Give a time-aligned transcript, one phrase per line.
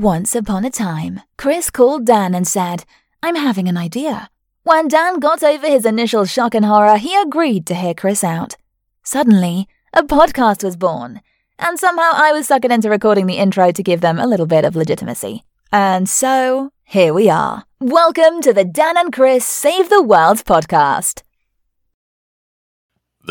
[0.00, 2.84] Once upon a time, Chris called Dan and said,
[3.22, 4.30] I'm having an idea.
[4.62, 8.56] When Dan got over his initial shock and horror, he agreed to hear Chris out.
[9.04, 11.20] Suddenly, a podcast was born,
[11.58, 14.64] and somehow I was suckered into recording the intro to give them a little bit
[14.64, 15.44] of legitimacy.
[15.70, 17.64] And so, here we are.
[17.78, 21.24] Welcome to the Dan and Chris Save the World podcast.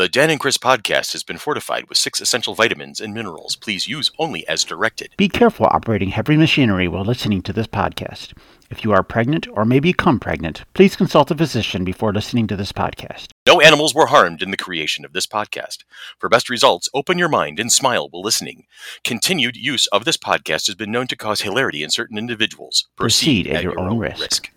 [0.00, 3.54] The Dan and Chris podcast has been fortified with six essential vitamins and minerals.
[3.54, 5.10] Please use only as directed.
[5.18, 8.32] Be careful operating heavy machinery while listening to this podcast.
[8.70, 12.56] If you are pregnant or may become pregnant, please consult a physician before listening to
[12.56, 13.26] this podcast.
[13.46, 15.84] No animals were harmed in the creation of this podcast.
[16.18, 18.64] For best results, open your mind and smile while listening.
[19.04, 22.88] Continued use of this podcast has been known to cause hilarity in certain individuals.
[22.96, 24.50] Proceed at your own risk.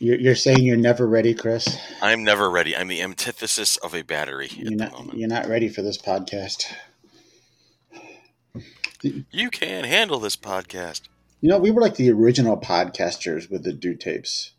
[0.00, 1.78] You're, you're saying you're never ready, Chris.
[2.02, 2.76] I'm never ready.
[2.76, 4.92] I'm the antithesis of a battery You're at the not.
[4.92, 5.18] moment.
[5.18, 6.64] You're not ready for this podcast.
[9.30, 11.02] You can't handle this podcast.
[11.40, 14.52] You know, we were like the original podcasters with the do tapes.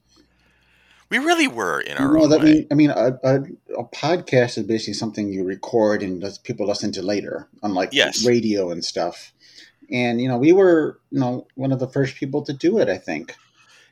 [1.10, 2.46] We really were in our own that way.
[2.46, 3.36] mean, I mean, a, a,
[3.80, 8.26] a podcast is basically something you record and people listen to later, unlike Yes.
[8.26, 9.32] radio and stuff.
[9.92, 12.90] And you know, we were, you know, one of the first people to do it.
[12.90, 13.36] I think.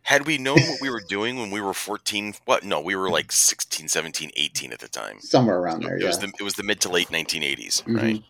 [0.04, 2.64] Had we known what we were doing when we were 14, what?
[2.64, 5.20] No, we were like 16, 17, 18 at the time.
[5.22, 6.08] Somewhere around there, it yeah.
[6.08, 8.02] was the it was the mid to late 1980s, Mhm.
[8.02, 8.24] right?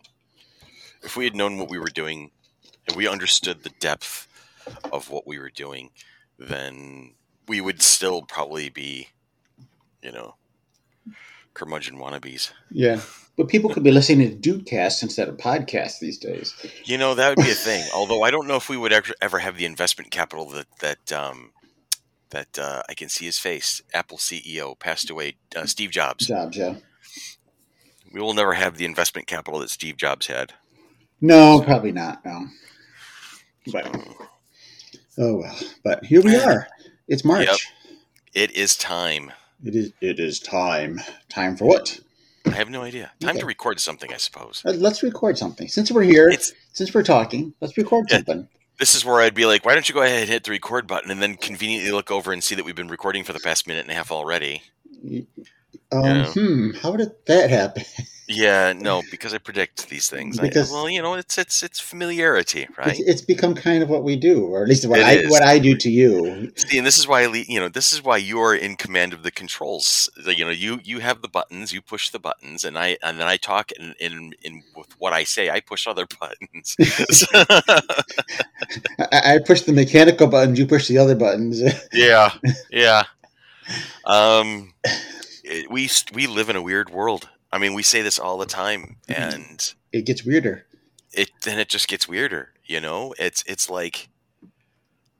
[1.02, 2.30] If we had known what we were doing,
[2.86, 4.26] if we understood the depth
[4.92, 5.90] of what we were doing,
[6.38, 7.14] then
[7.46, 9.08] we would still probably be,
[10.02, 10.36] you know,
[11.52, 12.50] curmudgeon wannabes.
[12.70, 13.00] yeah,
[13.36, 16.54] but people could be listening to Dudecasts instead of podcasts these days.
[16.84, 17.84] You know, that would be a thing.
[17.94, 21.12] Although I don't know if we would ever, ever have the investment capital that that
[21.12, 21.50] um,
[22.30, 23.82] that uh, I can see his face.
[23.92, 26.26] Apple CEO passed away, uh, Steve Jobs.
[26.26, 26.76] Jobs, yeah.
[28.12, 30.52] We will never have the investment capital that Steve Jobs had.
[31.20, 32.24] No, probably not.
[32.24, 32.46] No.
[33.72, 33.96] But
[35.18, 35.56] oh well.
[35.82, 36.68] But here we are.
[37.08, 37.46] It's March.
[37.46, 37.56] Yep.
[38.34, 39.32] It is time.
[39.64, 39.92] It is.
[40.00, 41.00] It is time.
[41.28, 41.98] Time for what?
[42.46, 43.10] I have no idea.
[43.20, 43.40] Time Okay.
[43.40, 44.62] to record something, I suppose.
[44.66, 45.66] Uh, Let's record something.
[45.66, 48.46] Since we're here, It's since we're talking, let's record something.
[48.78, 50.86] This is where I'd be like, why don't you go ahead and hit the record
[50.86, 53.66] button and then conveniently look over and see that we've been recording for the past
[53.66, 54.62] minute and a half already.
[55.92, 56.32] Um, Yeah.
[56.32, 56.70] Hmm.
[56.82, 57.84] How did that happen?
[58.26, 60.38] Yeah, no, because I predict these things.
[60.38, 62.88] I- Because- well, you know, it's it's it's familiarity, right?
[62.98, 65.30] It's, it's become kind of what we do, or at least what It I is.
[65.30, 66.50] what I do to you.
[66.56, 69.30] See, and this is why you know this is why you're in command of the
[69.30, 70.08] controls.
[70.26, 73.28] You know, you you have the buttons, you push the buttons, and I and then
[73.28, 76.76] I talk and in, in with what I say, I push other buttons.
[78.98, 80.58] I, I push the mechanical buttons.
[80.58, 81.60] You push the other buttons.
[81.92, 82.32] yeah,
[82.70, 83.04] yeah.
[84.04, 84.72] Um,
[85.44, 87.28] it- we we live in a weird world.
[87.52, 90.66] I mean, we say this all the time, and it gets weirder.
[91.12, 92.52] it then it just gets weirder.
[92.64, 94.08] You know, it's it's like,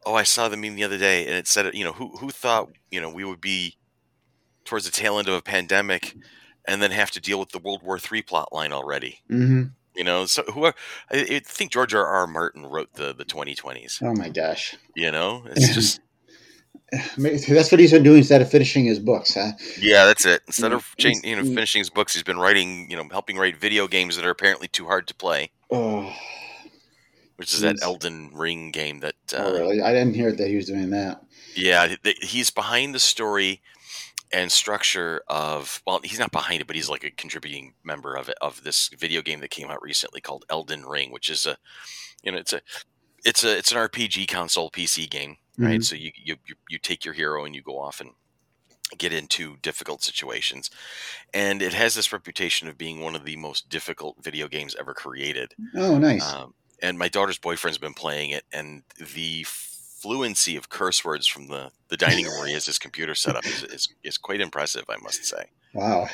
[0.04, 2.30] oh, I saw the meme the other day, and it said, you know, who who
[2.30, 3.76] thought you know we would be
[4.64, 6.16] towards the tail end of a pandemic,
[6.66, 9.20] and then have to deal with the World War III plot line already.
[9.28, 9.64] hmm
[9.94, 10.74] You know, so who are,
[11.12, 12.04] I, I think George R.
[12.06, 12.26] R.
[12.26, 14.02] Martin wrote the the 2020s.
[14.02, 16.00] Oh my gosh, You know, it's just
[17.18, 19.52] that's what he's been doing instead of finishing his books, huh?
[19.80, 20.42] yeah, that's it.
[20.46, 21.54] Instead of Mm, you know mm.
[21.54, 24.68] finishing his books, he's been writing, you know, helping write video games that are apparently
[24.68, 26.12] too hard to play, Oh,
[27.36, 29.82] which is that Elden Ring game that uh, oh really?
[29.82, 31.22] I didn't hear that he was doing that.
[31.56, 33.62] Yeah, he's behind the story
[34.32, 38.28] and structure of well, he's not behind it, but he's like a contributing member of
[38.28, 41.56] it of this video game that came out recently called Elden Ring, which is a
[42.22, 42.60] you know it's a
[43.24, 45.80] it's a it's an RPG console PC game, right?
[45.80, 45.84] Mhm.
[45.84, 48.10] So you, you you you take your hero and you go off and
[48.98, 50.70] get into difficult situations,
[51.32, 54.94] and it has this reputation of being one of the most difficult video games ever
[54.94, 55.54] created.
[55.76, 56.32] Oh, nice.
[56.34, 61.46] Um, and my daughter's boyfriend's been playing it, and the fluency of curse words from
[61.48, 64.40] the, the dining room where he has his computer set up is, is, is quite
[64.40, 65.46] impressive, I must say.
[65.72, 66.08] wow.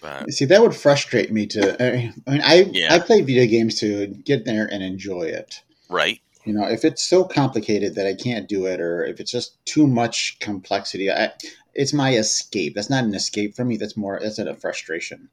[0.00, 1.76] But See, that would frustrate me to.
[1.80, 2.94] I mean, I Yeah.
[2.94, 5.60] I play video games to get there and enjoy it.
[5.88, 9.30] right, You know, if it's so complicated that I can't do it, or if it's
[9.30, 11.30] just too much complexity, I,
[11.74, 12.74] it's my escape.
[12.74, 13.76] That's not an escape for me.
[13.76, 14.18] That's more.
[14.20, 15.28] That's a frustration.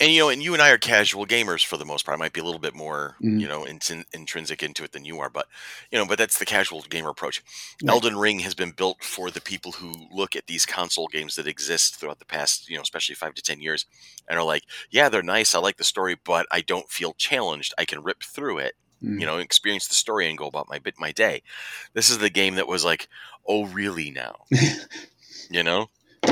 [0.00, 2.16] and you know, and you and I are casual gamers for the most part.
[2.16, 3.40] I might be a little bit more, Mhm.
[3.40, 5.46] you know, intrin- intrinsic into it than you are, but
[5.90, 7.42] you know, but that's the casual gamer approach.
[7.82, 7.90] Yeah.
[7.90, 11.46] Elden Ring has been built for the people who look at these console games that
[11.48, 13.84] exist throughout the past, you know, especially five to ten years,
[14.28, 15.54] and are like, yeah, they're nice.
[15.54, 17.74] I like the story, but I don't feel challenged.
[17.76, 18.76] I can rip through it.
[19.02, 21.42] You know, experience the story and go about my bit my day.
[21.94, 23.08] This is the game that was like,
[23.46, 24.44] oh, really now?
[25.50, 25.88] you know,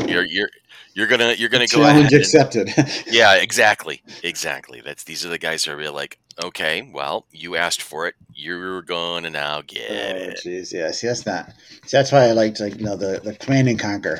[0.06, 0.49] you're you're
[0.94, 2.12] you're gonna you're gonna go Challenge ahead.
[2.12, 2.70] and- accepted.
[3.11, 4.81] yeah, exactly, exactly.
[4.85, 8.15] That's these are the guys who are really like, okay, well, you asked for it,
[8.35, 10.41] you're gonna now get Oh, it.
[10.44, 10.91] jeez, yeah.
[10.91, 11.53] See, that's not.
[11.87, 14.19] See, that's why I liked like you know the the command and conquer.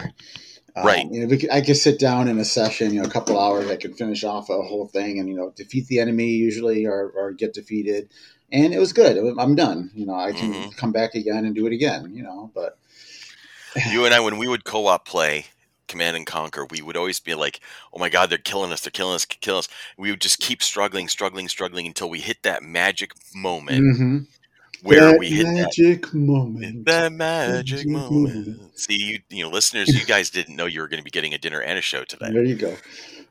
[0.77, 1.11] Um, Right.
[1.11, 3.39] You know, we could, I could sit down in a session, you know, a couple
[3.41, 3.69] hours.
[3.69, 7.11] I could finish off a whole thing, and you know, defeat the enemy usually, or
[7.11, 8.13] or get defeated,
[8.53, 9.17] and it was good.
[9.39, 9.91] I'm done.
[9.95, 10.77] You know, I can Mhm.
[10.77, 12.15] come back again and do it again.
[12.15, 12.79] You know, but
[13.93, 15.47] You and I, when we would co-op play
[15.89, 17.61] Command and Conquer, we would always be like,
[17.93, 18.81] "Oh my God, they're killing us!
[18.83, 19.25] They're killing us!
[19.25, 23.85] Killing us!" We would just keep struggling, struggling, struggling until we hit that magic moment
[23.85, 24.27] Mhm.
[24.83, 26.87] where That we hit that magic moment.
[26.87, 28.47] That magic Magic moment.
[28.47, 28.73] moment.
[28.75, 31.35] See, you, you know, listeners, you guys didn't know you were going to be getting
[31.35, 32.31] a dinner and a show today.
[32.33, 32.77] There you go.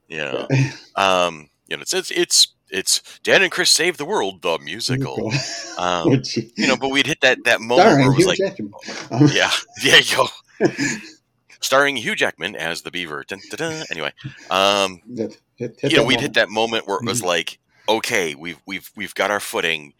[0.07, 0.47] You know,
[0.95, 5.31] um, you know, it's it's it's, it's Dan and Chris save the world, the musical.
[5.77, 6.23] oh, Um,
[6.55, 8.73] you know, but we'd hit that that moment Darn, where it was Hugh like, Jackman.
[9.11, 9.51] Um, yeah,
[9.83, 10.25] there you.
[11.59, 13.23] Starring Hugh Jackman as the Beaver.
[13.27, 13.85] Dun, dun, dun.
[13.91, 14.13] Anyway,
[14.51, 16.21] um, hit- hit- you know, we'd moment.
[16.21, 17.25] hit that moment where it was Mhm.
[17.25, 17.59] like,
[17.89, 19.93] okay, we've we've we've got our footing,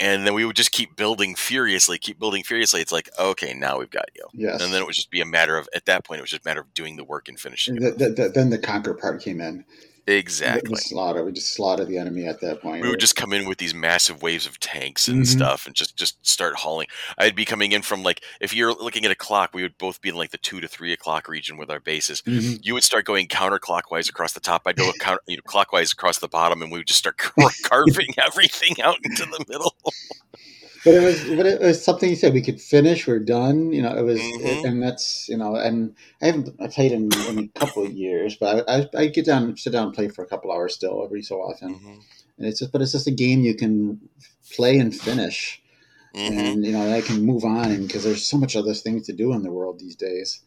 [0.00, 2.80] and then we would just keep building furiously, keep building furiously.
[2.80, 4.62] It's like, okay, now we've got you, Yes.
[4.62, 6.44] and then it would just be a matter of at that point, it was just
[6.46, 7.76] a matter of doing the work and finishing.
[7.76, 7.98] And it.
[7.98, 9.64] th- th- th- then the conquer part came in.
[10.06, 10.76] The- the Exactly.
[10.76, 11.24] slaughter.
[11.24, 12.82] We just slaughter the enemy at that point.
[12.82, 15.26] We would just come in with these massive waves of tanks and Mhm.
[15.26, 16.88] stuff, and just just start hauling.
[17.18, 20.00] I'd be coming in from like if you're looking at a clock, we would both
[20.02, 22.20] be in like the two to three o'clock region with our bases.
[22.22, 22.58] Mhm.
[22.62, 24.62] You would start going counterclockwise across the top.
[24.66, 27.16] I'd go counter, you know, clockwise across the bottom, and we would just start
[27.62, 29.74] carving everything out into the middle.
[30.84, 33.06] But it was, but it was something you said we could finish.
[33.06, 33.72] We're done.
[33.72, 34.64] You know, it was, Mhm.
[34.64, 38.36] and that's you know, and I haven't I played in, in a couple of years,
[38.36, 41.02] but I, I I get down, sit down, and play for a couple hours still
[41.02, 41.74] every so often.
[41.76, 42.00] Mhm.
[42.36, 43.98] And it's just, but it's just a game you can
[44.54, 45.62] play and finish,
[46.14, 46.28] Mhm.
[46.38, 49.32] and you know, I can move on, because there's so much other things to do
[49.32, 50.40] in the world these days.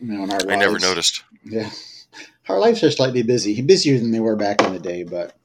[0.00, 1.22] You know, in our I never noticed.
[1.44, 1.70] Yeah,
[2.48, 5.36] our lives are slightly busy, busier than they were back in the day, but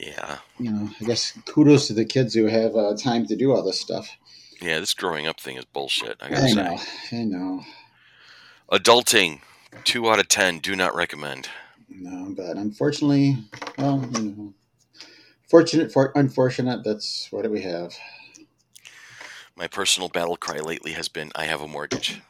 [0.00, 3.52] Yeah, you know, I guess kudos to the kids who have uh, time to do
[3.52, 4.08] all this stuff.
[4.62, 4.80] yeah.
[4.80, 6.16] This growing up thing is bullshit.
[6.20, 6.54] I gotta I say.
[6.54, 6.78] know,
[7.12, 7.60] I know.
[8.72, 9.40] Adulting,
[9.84, 10.58] two out of ten.
[10.58, 11.48] Do not recommend.
[11.88, 13.36] No, but unfortunately,
[13.76, 14.54] well, you know,
[15.48, 16.82] fortunate for unfortunate.
[16.84, 17.94] That's what we have.
[19.56, 22.22] My personal battle cry lately has been, "I have a mortgage."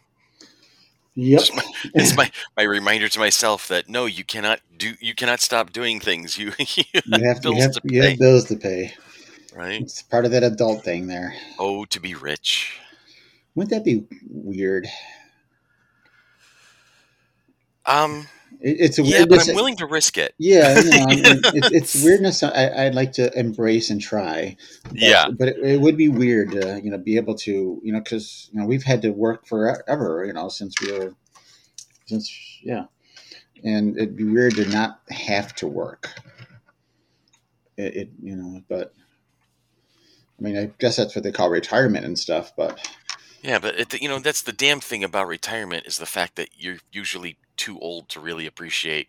[1.15, 1.43] Yep.
[1.55, 1.65] My,
[1.95, 6.01] it's my my reminder to myself that no, you cannot do, you cannot stop doing
[6.01, 6.39] things.
[6.39, 8.95] You, you You have, you bills have, to you pay, have bills to pay.
[9.55, 9.83] right?
[9.83, 11.35] It's part of that adult thing there.
[11.59, 12.79] Oh, to be rich.
[13.55, 14.87] Wouldn't that be weird?
[17.87, 18.29] Um,
[18.61, 19.29] It, it's a yeah, weird.
[19.31, 20.35] but I'm willing to risk it.
[20.39, 20.91] Yeah, you
[21.23, 22.43] know, it's, it's weirdness.
[22.43, 24.57] I, I'd like to embrace and try.
[24.85, 25.29] But, Yeah.
[25.31, 28.49] but it, it would be weird to you know be able to you know because
[28.53, 31.15] you know we've had to work forever you know since we were
[32.07, 32.31] since
[32.63, 32.85] yeah,
[33.65, 36.11] and it'd be weird to not have to work.
[37.77, 38.95] It, it you know, but
[40.39, 42.53] I mean, I guess that's what they call retirement and stuff.
[42.57, 42.89] But
[43.43, 46.51] Yeah, but it, you know that's the damn thing about retirement is the fact that
[46.57, 49.09] you're usually too old to really appreciate.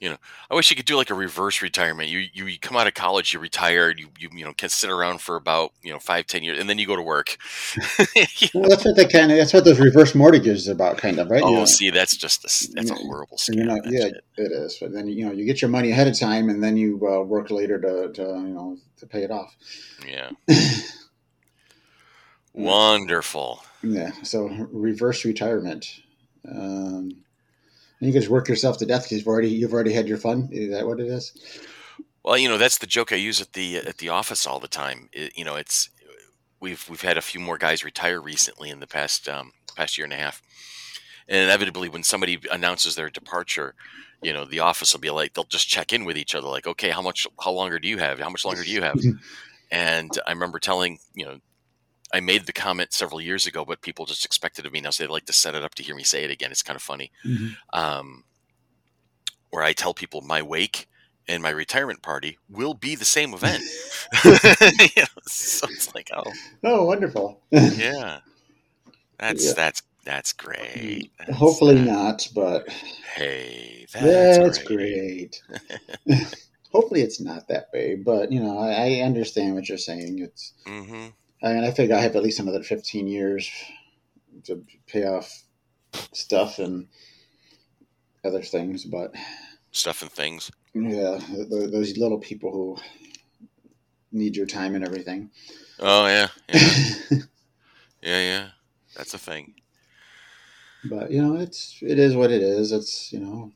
[0.00, 0.16] You know,
[0.50, 2.10] I wish you could do like a reverse retirement.
[2.10, 4.90] You you, you come out of college, you retired, you, you you know can sit
[4.90, 7.36] around for about you know five ten years, and then you go to work.
[8.54, 11.30] Well, that's what they kind of that's what those reverse mortgages are about, kind of
[11.30, 11.42] right.
[11.42, 13.80] Oh, You know, see, that's just a, that's a horrible So you're scam.
[13.90, 14.24] yeah, shit.
[14.36, 14.78] it is.
[14.80, 17.22] But then you know you get your money ahead of time, and then you uh,
[17.22, 19.56] work later to, to you know to pay it off.
[20.06, 20.30] yeah.
[22.54, 23.62] Wonderful.
[23.82, 24.12] Yeah.
[24.22, 26.00] So reverse retirement.
[26.48, 27.24] Um,
[28.00, 30.18] and you can just work yourself to death because you've already you've already had your
[30.18, 30.48] fun.
[30.52, 31.32] Is that what it is?
[32.24, 34.68] Well, you know that's the joke I use at the at the office all the
[34.68, 35.08] time.
[35.12, 35.90] It, you know, it's
[36.60, 40.04] we've we've had a few more guys retire recently in the past um, past year
[40.04, 40.42] and a half,
[41.28, 43.74] and inevitably when somebody announces their departure,
[44.22, 46.66] you know, the office will be like they'll just check in with each other, like,
[46.66, 48.18] okay, how much how longer do you have?
[48.18, 48.98] How much longer do you have?
[49.70, 51.38] and I remember telling you know.
[52.12, 55.02] I made the comment several years ago, but people just expected of me now, so
[55.02, 56.50] they like to set it up to hear me say it again.
[56.52, 57.10] It's kind of funny
[57.72, 58.24] um,
[59.50, 60.86] where I tell people my wake
[61.26, 63.62] and my retirement party will be the same event.
[64.24, 66.32] You know, so it's like, oh
[66.62, 67.40] Oh, wonderful.
[67.50, 68.18] yeah,
[69.18, 69.52] that's Yeah.
[69.54, 71.10] that's that's great.
[71.18, 72.68] That's- Hopefully that- not, but
[73.14, 75.40] Hey, that's, that's, great.
[76.06, 76.26] great.
[76.72, 80.18] Hopefully it's not that way, but you know I, I understand what you're saying.
[80.18, 81.06] It's hmm
[81.44, 83.50] I mean I think I have at least another 15 years
[84.44, 85.42] to pay off
[86.12, 86.88] stuff and
[88.24, 89.14] other things, but
[89.70, 90.50] Stuff and things.
[90.74, 91.18] yeah,
[91.50, 92.76] those little people who
[94.12, 95.30] need your time and everything.
[95.80, 96.60] Oh yeah, yeah,
[98.02, 98.48] yeah, yeah.
[98.96, 99.54] That's a thing.
[100.84, 102.72] but you know, it's it is what it is.
[102.72, 103.52] It's you know,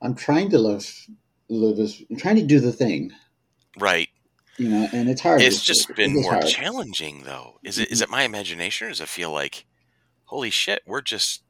[0.00, 0.88] I'm trying to live
[1.48, 3.12] live as I'm trying to do the thing,
[3.78, 4.05] Right.
[4.58, 5.40] You know, and it's hard.
[5.40, 6.46] It's just been is more hard.
[6.46, 7.58] challenging though.
[7.62, 9.66] Is it is it my imagination or does it feel like
[10.26, 11.42] holy shit, we're just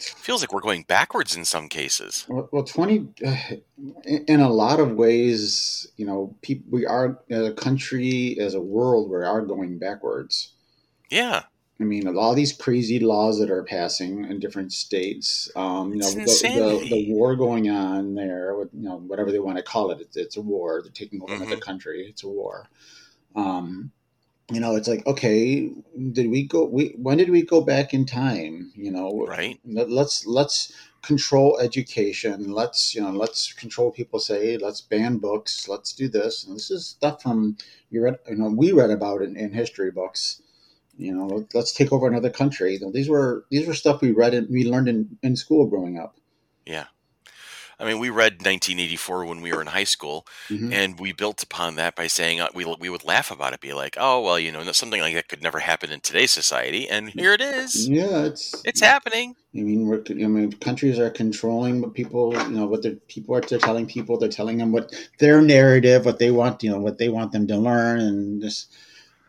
[0.00, 2.24] feels like we're going backwards in some cases.
[2.28, 3.36] Well, well, 20, uh,
[4.04, 8.54] in in a lot of ways, you know, people, we are, as a country, as
[8.54, 10.54] a world, we are going backwards.
[11.10, 11.42] Yeah.
[11.84, 16.10] I mean, all these crazy laws that are passing in different states, um, you know,
[16.12, 19.90] the, the, the war going on there, with, you know, whatever they want to call
[19.90, 20.80] it, it's, it's a war.
[20.82, 21.60] They're taking over another Mhm.
[21.60, 22.06] country.
[22.08, 22.70] It's a war.
[23.36, 23.92] Um,
[24.52, 25.70] you know, it's like, okay,
[26.12, 28.72] did we go, we, when did we go back in time?
[28.76, 29.60] You know, Right.
[29.66, 30.72] let- let's let's
[31.02, 36.44] control education let's you know let's control people say let's ban books let's do this
[36.44, 37.56] and this is stuff from
[37.90, 40.42] you read you know we read about it in, in history books
[40.98, 44.12] you know let's take over another country You know, these were these were stuff we
[44.12, 46.16] read and we learned in, in school growing up
[46.66, 46.86] Yeah.
[47.78, 50.72] I mean, we read 1984 when we were in high school, Mhm.
[50.72, 53.72] and we built upon that by saying uh, we we would laugh about it, be
[53.72, 57.10] like, "Oh, well, you know, something like that could never happen in today's society," and
[57.10, 57.90] here it is.
[57.90, 59.34] yeah it's It's happening.
[59.56, 63.36] I mean, we're, I mean, countries are controlling what people, you know, what their people
[63.36, 64.18] are they're telling people.
[64.18, 67.46] They're telling them what their narrative, what they want, you know, what they want them
[67.48, 68.72] to learn, and just,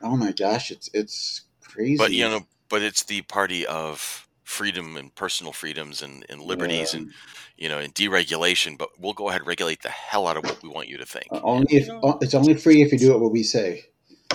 [0.01, 1.41] oh my gosh, it's it's
[1.75, 1.97] crazy.
[1.97, 6.93] But you know, but it's the party of freedom and personal freedoms and, and liberties
[6.93, 7.01] Yeah.
[7.01, 7.11] and
[7.57, 8.77] you know and deregulation.
[8.77, 11.05] But we'll go ahead and regulate the hell out of what we want you to
[11.05, 11.27] think.
[11.31, 11.87] Uh, only if
[12.21, 13.85] it's only free if you do it what we say.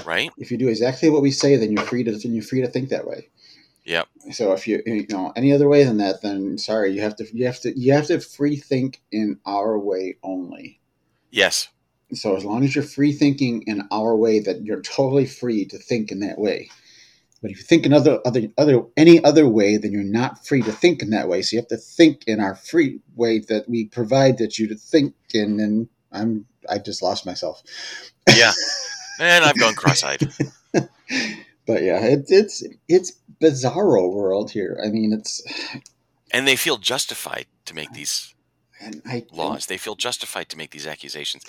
[0.05, 0.31] right?
[0.39, 2.69] If you do exactly what we say, then you're free to then you're free to
[2.69, 3.29] think that way.
[3.87, 4.09] Yep.
[4.33, 7.27] So if you you know any other way than that, then sorry, you have to
[7.37, 10.81] you have to you have to free think in our way only.
[11.31, 11.69] Yes.
[12.13, 15.79] So as long as you're free thinking in our way, that you're totally free to
[15.79, 16.69] think in that way.
[17.43, 20.73] But if you think another other other any other way, then you're not free to
[20.73, 21.43] think in that way.
[21.43, 24.75] So you have to think in our free way that we provide that you to
[24.75, 25.59] think in.
[25.61, 27.63] And I'm I just lost myself.
[28.29, 28.53] Yeah.
[29.19, 30.33] And I've gone cross-eyed.
[31.67, 34.81] But yeah, it, it's it's bizarro world here.
[34.85, 35.41] I mean, it's
[36.33, 38.35] And they feel justified to make these
[38.81, 39.67] and I laws.
[39.67, 41.45] They feel justified to make these accusations.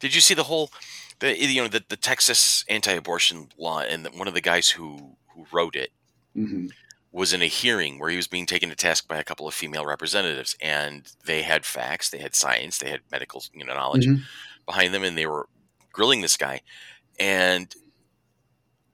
[0.00, 0.70] Did you see the whole,
[1.18, 5.16] the you know the, the Texas anti-abortion law and the, one of the guys who
[5.36, 5.92] who wrote it
[6.34, 6.70] Mhm.
[7.12, 9.54] was in a hearing where he was being taken to task by a couple of
[9.54, 14.08] female representatives, and they had facts, they had science, they had medical you know knowledge
[14.08, 14.26] Mhm.
[14.66, 15.48] behind them, and they were
[15.92, 16.60] grilling this guy,
[17.18, 17.74] and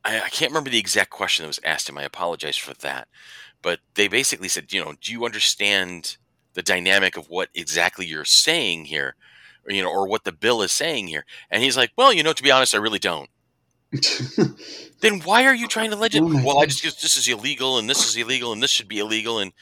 [0.04, 1.99] I, I can't remember the exact question that was asked him.
[1.99, 3.08] I apologize for that,
[3.62, 6.16] but they basically said, you know, do you understand
[6.54, 9.16] the dynamic of what exactly you're saying here,
[9.66, 11.25] or, you know, or what the bill is saying here?
[11.50, 13.30] And he's like, well, you know, to be honest, I really don't.
[15.00, 16.32] Then why are you trying to Oh legislate?
[16.32, 16.70] my well, I God.
[16.70, 19.52] just this is illegal, and this is illegal, and this should be illegal, and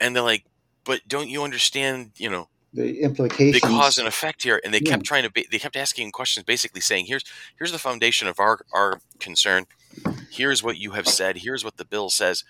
[0.00, 0.44] and they're like,
[0.84, 2.12] but don't you understand?
[2.16, 4.92] You know, the implications, the cause and effect here and they Yeah.
[4.92, 7.24] kept trying to ba- they kept asking questions basically saying here's
[7.58, 9.66] here's the foundation of our our concern
[10.30, 12.44] here's what you have said here's what the bill says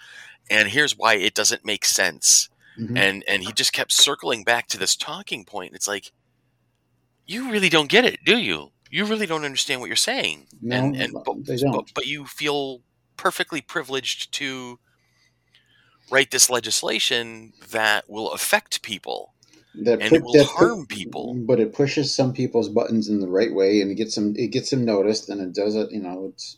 [0.50, 2.98] and here's why it doesn't make sense Mhm.
[2.98, 6.10] and and he just kept circling back to this talking point it's like
[7.26, 10.76] you really don't get it do you you really don't understand what you're saying No,
[10.76, 11.72] and and but, they don't.
[11.72, 12.82] but but you feel
[13.16, 14.78] perfectly privileged to
[16.10, 19.34] write this legislation that will affect people
[19.74, 21.34] that and put- it will that put- harm people.
[21.46, 24.48] but it pushes some people's buttons in the right way and it gets them it
[24.48, 26.56] gets them noticed and it does it you know it's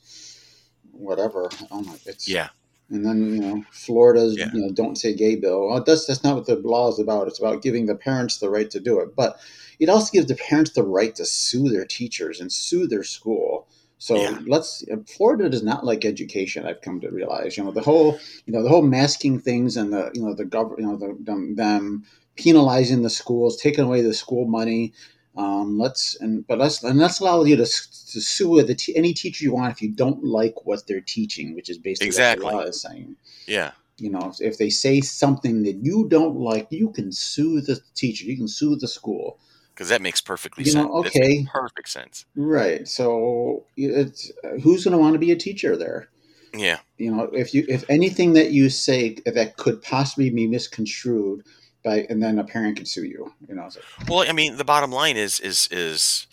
[0.92, 2.49] whatever oh my it's yeah
[2.90, 4.50] and then you know florida's Yeah.
[4.52, 7.28] you know don't say gay bill well that's that's not what the law is about
[7.28, 9.38] it's about giving the parents the right to do it but
[9.78, 13.66] it also gives the parents the right to sue their teachers and sue their school
[13.99, 14.38] so Yeah.
[14.47, 18.52] let's florida does not like education i've come to realize you know the whole you
[18.52, 21.54] know the whole masking things and the you know the government you know the, them,
[21.56, 22.04] them
[22.37, 24.92] penalizing the schools taking away the school money
[25.37, 29.14] um, let's and but let's and let's allow you to, to sue the t- any
[29.14, 32.44] teacher you want if you don't like what they're teaching, which is basically Exactly.
[32.44, 33.16] what the law is saying.
[33.47, 37.61] yeah You know, if, if they say something that you don't like, you can sue
[37.61, 39.38] the teacher, you can sue the school.
[39.78, 40.85] Because that makes perfectly You sense.
[40.88, 41.47] know, okay.
[41.52, 42.26] perfect sense.
[42.35, 42.88] Right.
[42.88, 46.08] So it's who's going to want to be a teacher there?
[46.52, 51.44] Yeah, You know, if you if anything that you say that could possibly be misconstrued
[51.85, 53.32] by, and then a parent can sue you.
[53.47, 56.26] You know, so, well, I mean, the bottom line is is is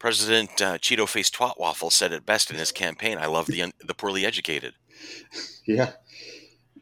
[0.00, 3.18] President uh, Cheeto Face Twat Waffle said it best in his campaign.
[3.18, 4.72] I love the un- the poorly educated.
[5.66, 5.92] yeah.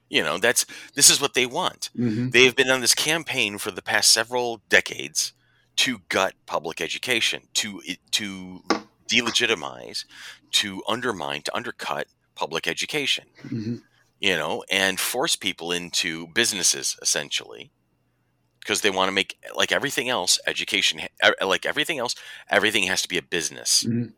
[0.08, 1.90] You know, that's this is what they want.
[1.94, 5.32] hmm They've been on this campaign for the past several decades
[5.76, 7.80] to gut public education, to
[8.12, 8.62] to
[9.10, 10.04] delegitimize,
[10.52, 13.26] to undermine, to undercut public education.
[13.42, 13.76] hmm
[14.18, 17.70] you know, and force people into businesses essentially
[18.60, 22.14] because they want to make like everything else, education, e- like everything else,
[22.50, 23.84] everything has to be a business.
[23.84, 24.12] Mhm.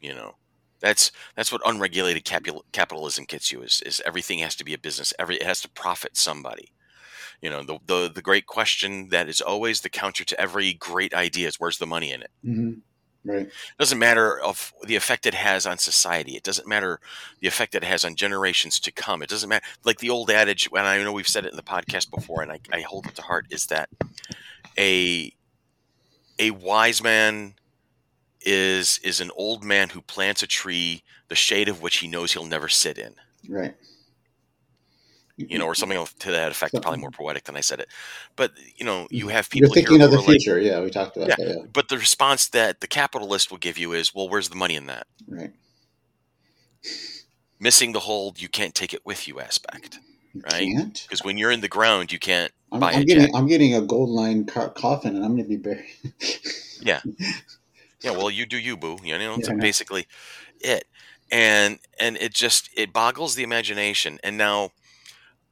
[0.00, 0.36] You know,
[0.80, 4.78] that's that's what unregulated capital, capitalism gets you is is everything has to be a
[4.78, 5.12] business.
[5.18, 6.72] Every it has to profit somebody.
[7.42, 11.14] You know, the the the great question that is always the counter to every great
[11.14, 12.30] idea is where's the money in it.
[12.44, 12.72] hmm
[13.24, 13.46] Right.
[13.46, 16.36] It doesn't matter of the effect it has on society.
[16.36, 17.00] It doesn't matter
[17.40, 19.20] the effect it has on generations to come.
[19.20, 19.66] It doesn't matter.
[19.84, 22.52] Like the old adage, and I know we've said it in the podcast before, and
[22.52, 23.88] I, I hold it to heart, is that
[24.78, 25.32] a
[26.38, 27.54] a wise man
[28.42, 32.32] is is an old man who plants a tree, the shade of which he knows
[32.32, 33.14] he'll never sit in.
[33.48, 33.74] Right.
[35.36, 36.80] You know, or something to that effect.
[36.80, 37.88] Probably more poetic than I said it.
[38.36, 39.32] But you know, you mm-hmm.
[39.32, 40.58] have You're people here thinking of the are like, future.
[40.58, 41.34] yeah, we talked about Yeah.
[41.38, 41.56] that.
[41.56, 41.62] Yeah.
[41.72, 44.86] but the response that the capitalist will give you is, well, where's the money in
[44.86, 45.06] that?
[45.28, 45.52] Right.
[47.60, 49.98] Missing the whole "you can't take it with you" aspect.
[50.34, 51.02] You Right.
[51.02, 53.34] Because when you're in the ground, you can't I'm, buy I'm getting.
[53.34, 55.86] I'm getting a gold line car- coffin and I'm going to be buried.
[56.80, 57.00] Yeah,
[58.02, 58.10] yeah.
[58.10, 58.98] well, you do you, boo.
[59.02, 60.06] You know, it's Yeah, basically
[60.60, 60.84] it.
[61.32, 64.18] And and it just it boggles the imagination.
[64.22, 64.70] And now,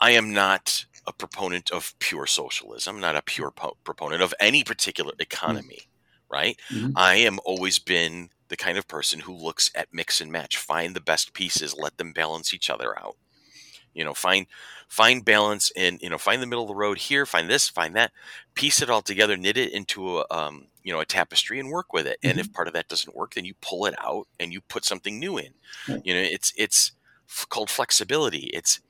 [0.00, 3.00] I am not a proponent of pure socialism.
[3.00, 5.80] Not a pure po- proponent of any particular economy.
[6.30, 6.58] Right.
[6.70, 6.92] Mhm.
[6.96, 10.94] I am always been the kind of person who looks at mix and match, find
[10.94, 13.16] the best pieces, let them balance each other out.
[13.94, 14.46] You know, find
[14.88, 17.94] find balance in you know find the middle of the road here, find this, find
[17.96, 18.12] that,
[18.54, 21.92] piece it all together, knit it into a um, you know a tapestry, and work
[21.92, 22.18] with it.
[22.24, 24.84] And if part of that doesn't work, then you pull it out and you put
[24.84, 25.54] something new in.
[26.02, 26.92] You know, it's it's
[27.28, 28.50] f- called flexibility.
[28.52, 28.80] It's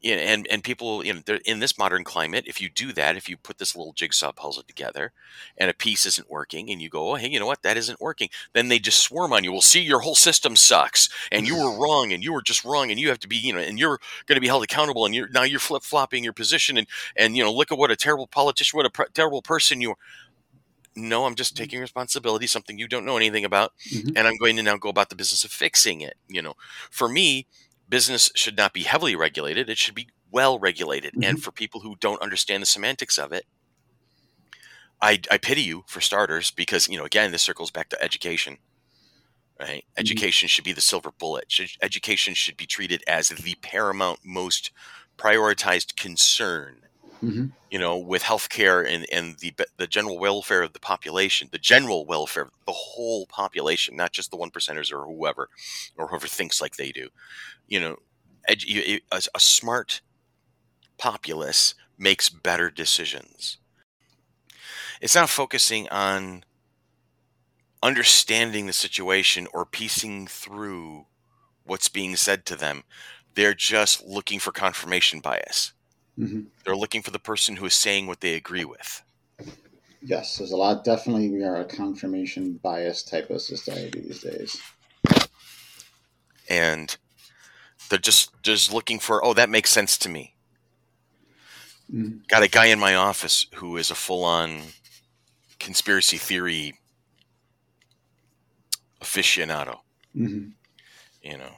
[0.00, 3.16] you know, and and people you know in this modern climate, if you do that,
[3.16, 5.12] if you put this little jigsaw puzzle together,
[5.58, 8.00] and a piece isn't working, and you go, oh hey, you know what, that isn't
[8.00, 9.52] working, then they just swarm on you.
[9.52, 12.90] Well, see, your whole system sucks, and you were wrong, and you were just wrong,
[12.90, 15.14] and you have to be you know, and you're going to be held accountable, and
[15.14, 16.86] you're now you're flip flopping your position, and
[17.16, 19.90] and you know, look at what a terrible politician, what a pr- terrible person you
[19.90, 19.96] are.
[20.98, 24.16] No, I'm just taking responsibility, something you don't know anything about, Mhm.
[24.16, 26.16] and I'm going to now go about the business of fixing it.
[26.26, 26.54] You know,
[26.90, 27.46] for me,
[27.88, 31.14] business should not be heavily regulated; it should be well regulated.
[31.14, 31.36] And mm-hmm.
[31.36, 33.46] for people who don't understand the semantics of it,
[35.00, 38.58] I, I pity you for starters, because you know, again, this circles back to education.
[39.58, 40.00] Right, mm-hmm.
[40.00, 41.46] education should be the silver bullet.
[41.48, 44.70] Should, education should be treated as the paramount, most
[45.16, 46.82] prioritized concern
[47.22, 47.52] Mhm.
[47.70, 52.06] you know, with healthcare and, and the the general welfare of the population, the general
[52.06, 55.48] welfare of the whole population, not just the one percenters or whoever,
[55.96, 57.08] or whoever thinks like they do.
[57.68, 57.96] You know,
[58.50, 60.02] edu- a, a smart
[60.98, 63.58] populace makes better decisions.
[65.00, 66.44] It's not focusing on
[67.82, 71.06] understanding the situation or piecing through
[71.64, 72.84] what's being said to them.
[73.34, 75.72] They're just looking for confirmation bias.
[76.18, 76.46] Mhm.
[76.64, 79.02] They're looking for the person who is saying what they agree with.
[80.02, 80.84] Yes, there's a lot.
[80.84, 84.60] Definitely, we are a confirmation bias type of society these days.
[86.48, 86.96] And
[87.88, 90.34] they're just just looking for, oh, that makes sense to me.
[91.92, 92.26] Mhm.
[92.28, 94.62] Got a guy in my office who is a full on
[95.58, 96.78] conspiracy theory
[99.00, 99.80] aficionado,
[100.14, 100.52] Mhm.
[101.22, 101.54] you know,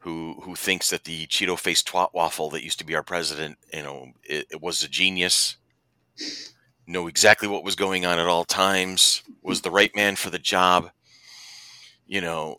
[0.00, 3.58] who who thinks that the Cheeto faced twat waffle that used to be our president,
[3.72, 5.56] you know, it, it was a genius,
[6.86, 10.38] know exactly what was going on at all times, was the right man for the
[10.38, 10.90] job,
[12.06, 12.56] you know.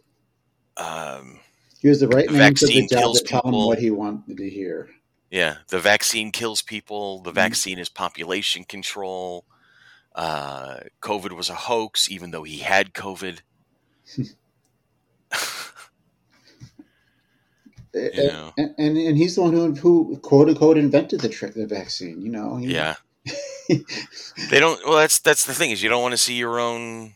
[0.78, 1.39] Um,
[1.82, 3.67] He was the right The man for the job kills to tell him people.
[3.67, 4.89] what he wanted to hear.
[5.30, 7.21] Yeah, the vaccine kills people.
[7.21, 7.36] The Mhm.
[7.36, 9.45] vaccine is population control.
[10.15, 13.39] Uh, COVID was a hoax, even though he had COVID.
[17.95, 18.54] A- You know.
[18.58, 22.21] And, and and he's the one who who quote unquote invented the trick the vaccine.
[22.21, 22.58] You know.
[22.58, 22.95] He- yeah,
[23.69, 24.80] they don't.
[24.86, 27.15] Well, that's that's the thing is you don't want to see your own.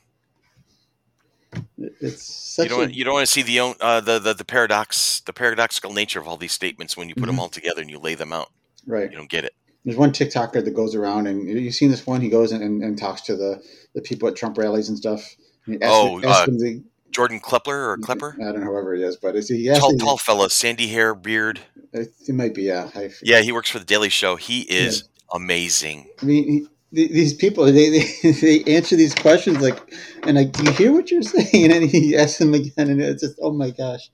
[1.77, 2.89] it's such You don't.
[2.89, 5.93] a You don't want to see the own uh, the, the the paradox the paradoxical
[5.93, 7.39] nature of all these statements when you put them Mhm.
[7.39, 8.49] all together and you lay them out.
[8.87, 9.09] right.
[9.11, 9.53] You don't get it.
[9.85, 12.21] There's one TikToker that goes around and you've seen this one.
[12.21, 13.61] He goes and, and, and talks to the,
[13.93, 15.35] the people at Trump rallies and stuff.
[15.65, 16.81] And Oh, uh, them the-
[17.13, 18.03] Jordan Klepper or mm-hmm.
[18.03, 20.87] Klepper, I don't know whoever it is, but is he asks tall tall fella, sandy
[20.87, 21.59] hair, beard.
[21.95, 22.89] Uh, it, it might be yeah.
[23.21, 24.35] Yeah, he works for the Daily Show.
[24.35, 26.07] He is amazing.
[26.21, 26.43] I mean,
[26.91, 29.79] he, these people they, they they answer these questions like,
[30.23, 31.71] and like, do you hear what you're saying?
[31.71, 34.09] And he asks them again, and it's just, oh my gosh,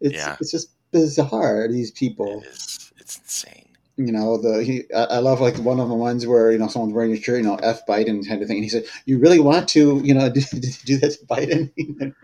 [0.00, 0.36] it's Yeah.
[0.40, 1.68] it's just bizarre.
[1.68, 2.92] These people, It is.
[2.98, 3.65] It's insane.
[3.96, 6.68] You know, the he, I, I love like one of the ones where you know
[6.68, 9.18] someone's wearing a shirt, you know, F Biden kind of thing, and he said, you
[9.18, 12.14] really want to, you know, do, do that to Biden?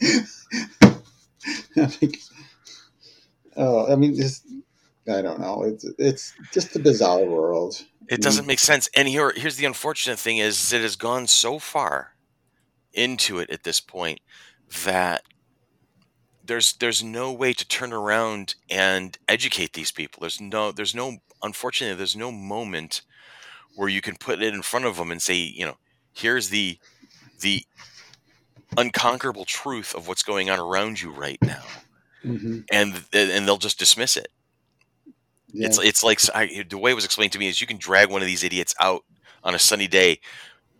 [1.76, 2.18] I'm like,
[3.56, 4.46] oh, I mean, just
[5.08, 5.62] I don't know.
[5.64, 7.84] It's it's just a bizarre world.
[8.08, 8.22] It mm.
[8.22, 8.88] doesn't make sense.
[8.96, 12.14] And here, here's the unfortunate thing: is it has gone so far
[12.92, 14.20] into it at this point
[14.84, 15.22] that
[16.48, 20.22] there's there's no way to turn around and educate these people.
[20.22, 23.02] There's no there's no unfortunately there's no moment
[23.74, 25.76] where you can put it in front of them and say, you know,
[26.14, 26.78] here's the
[27.40, 27.64] the
[28.78, 31.84] unconquerable truth of what's going on around you right now,
[32.22, 34.28] hmm and and they'll just dismiss it.
[35.52, 35.66] Yeah.
[35.66, 38.10] It's it's like I, the way it was explained to me is you can drag
[38.10, 39.04] one of these idiots out
[39.42, 40.20] on a sunny day,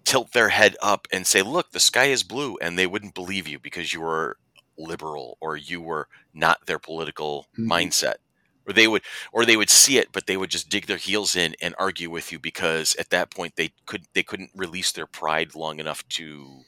[0.05, 3.49] tilt their head up, and say, "Look, the sky is blue," and they wouldn't believe
[3.49, 4.37] you because you were
[4.79, 7.67] liberal or you were not their political Mhm.
[7.67, 8.17] mindset,
[8.67, 11.37] or they would or they would see it, but they would just dig their heels
[11.37, 15.07] in and argue with you because at that point they could they couldn't release their
[15.07, 16.65] pride long enough to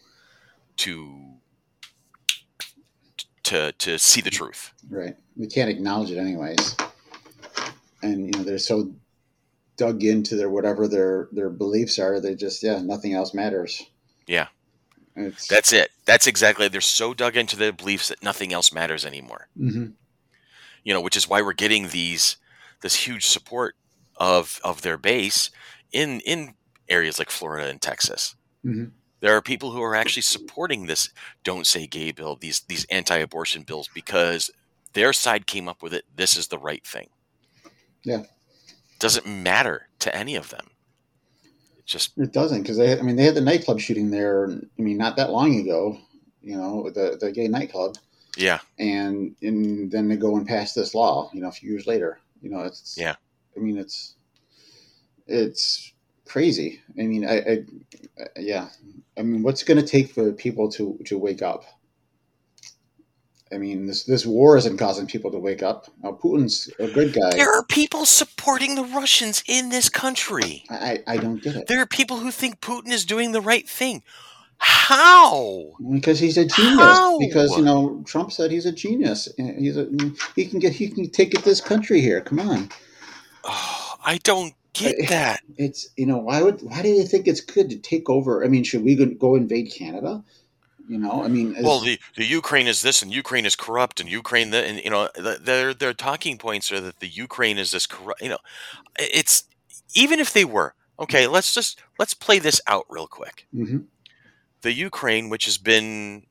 [0.78, 1.36] to
[3.44, 4.72] to to see the truth.
[4.88, 5.16] Right.
[5.36, 6.76] We can't acknowledge it anyways.
[8.02, 8.94] And you know, they're so
[9.76, 13.82] dug into their whatever their their beliefs are, they just yeah, nothing else matters.
[14.26, 14.48] Yeah.
[15.26, 15.90] It's That's it.
[16.06, 16.68] That's exactly.
[16.68, 19.48] They're so dug into their beliefs that nothing else matters anymore.
[19.58, 19.94] Mhm.
[20.84, 22.36] You know, which is why we're getting these
[22.82, 23.76] this huge support
[24.16, 25.50] of of their base
[25.92, 26.54] in in
[26.88, 28.34] areas like Florida and Texas.
[28.64, 28.92] Mhm.
[29.20, 31.10] There are people who are actually supporting this
[31.44, 34.50] "Don't Say Gay" bill, these these anti-abortion bills, because
[34.94, 36.04] their side came up with it.
[36.16, 37.10] This is the right thing.
[38.02, 38.24] Yeah.
[38.98, 40.70] Doesn't matter to any of them.
[41.90, 44.48] It just It doesn't because they I mean they had the nightclub shooting there
[44.78, 45.98] I mean not that long ago,
[46.40, 47.96] you know, the the gay nightclub.
[48.36, 51.86] yeah, And and then they go and pass this law, you know, a few years
[51.88, 52.20] later.
[52.42, 53.16] You know, it's Yeah.
[53.56, 54.14] I mean it's
[55.26, 55.92] it's
[56.26, 56.80] crazy.
[56.96, 57.64] I mean I, I
[58.36, 58.68] yeah.
[59.18, 61.64] I mean what's gonna take for people to to wake up?
[63.52, 65.86] I mean, this this war isn't causing people to wake up.
[66.02, 67.30] Now, Putin's a good guy.
[67.32, 70.64] there are people supporting the Russians in this country.
[70.70, 73.68] I, I don't get it There are people who think Putin is doing the right
[73.68, 74.02] thing.
[74.58, 75.72] How?
[75.90, 76.78] because he's a genius.
[76.78, 77.18] How?
[77.18, 79.26] Because you know Trump said he's a genius.
[79.38, 79.88] and He's a
[80.36, 82.20] he can get he can take it this country here.
[82.20, 82.68] Come on,
[83.44, 85.40] Oh, I don't get I- that.
[85.56, 88.44] it's you know why would why do they think it's good to take over?
[88.44, 90.22] I mean, should we go invade Canada?
[90.90, 94.08] You know, I mean, Well, the, the Ukraine is this, and Ukraine is corrupt, and
[94.08, 97.70] Ukraine, that, and you know, th- their their talking points are that the Ukraine is
[97.70, 98.20] this corrupt.
[98.20, 98.38] You know,
[98.98, 99.44] it's
[99.94, 101.28] even if they were okay.
[101.28, 103.46] Let's just let's play this out real quick.
[103.54, 103.84] Mhm.
[104.62, 106.26] The Ukraine, which has been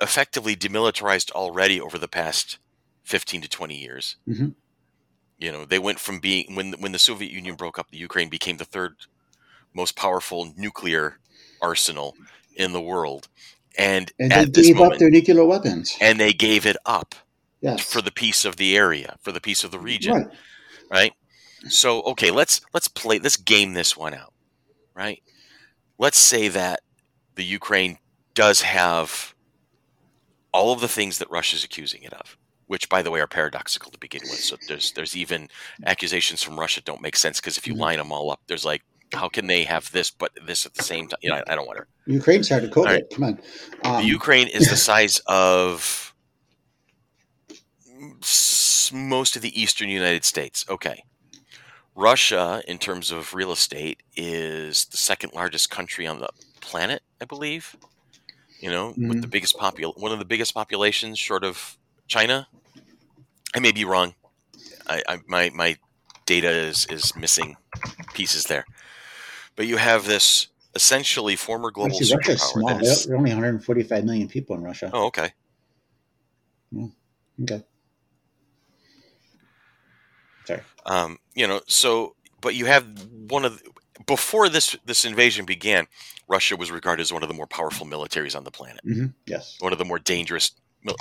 [0.00, 2.58] effectively demilitarized already over the past
[3.04, 4.16] fifteen to twenty years.
[4.26, 4.54] Mhm.
[5.38, 8.30] You know, they went from being when when the Soviet Union broke up, the Ukraine
[8.30, 8.94] became the third
[9.74, 11.18] most powerful nuclear
[11.60, 12.16] arsenal
[12.56, 13.28] in the world.
[13.76, 15.96] And, and they gave moment, up their nuclear weapons.
[16.00, 17.14] and they gave it up
[17.60, 20.26] Yes, for the peace of the area, for the peace of the region, right.
[20.90, 21.12] right?
[21.68, 24.32] So, okay, let's let's play let's game this one out,
[24.94, 25.20] right?
[25.98, 26.80] Let's say that
[27.34, 27.98] the Ukraine
[28.34, 29.34] does have
[30.52, 33.90] all of the things that Russia's accusing it of, which by the way are paradoxical
[33.90, 34.40] to begin with.
[34.40, 35.48] So there's there's even
[35.84, 37.80] accusations from Russia don't make sense because if you Mhm.
[37.80, 40.82] line them all up, there's like how can they have this but this at the
[40.82, 41.18] same time?
[41.22, 42.12] You know, I, I don't want to.
[42.12, 42.84] Ukraine started COVID.
[42.84, 43.10] Right.
[43.10, 43.38] Come on,
[43.84, 46.14] um, The Ukraine is the size of
[48.92, 50.64] most of the eastern United States.
[50.68, 51.04] Okay.
[51.94, 56.28] Russia, in terms of real estate, is the second largest country on the
[56.60, 57.74] planet, I believe.
[58.60, 61.76] You know, with the biggest popul, one of the biggest populations, short of
[62.08, 62.48] China.
[63.54, 64.14] I may be wrong.
[64.88, 65.76] I, I my my
[66.26, 67.56] data is is missing
[68.14, 68.64] pieces there.
[69.58, 72.52] But you have this essentially former global Actually, Russia's superpower.
[72.52, 72.80] small.
[72.80, 74.88] is- There are only 145 million people in Russia.
[74.94, 75.32] oh, okay.
[77.42, 77.64] Okay.
[80.44, 80.60] Sorry.
[80.86, 82.86] Um, you know, so but you have
[83.28, 83.70] one of the,
[84.06, 85.88] before this this invasion began,
[86.28, 89.56] Russia was regarded as one of the more powerful militaries on the planet, hmm Yes.
[89.58, 90.52] one of the more dangerous,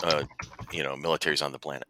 [0.03, 0.23] uh,
[0.71, 1.87] you know, militaries on the planet.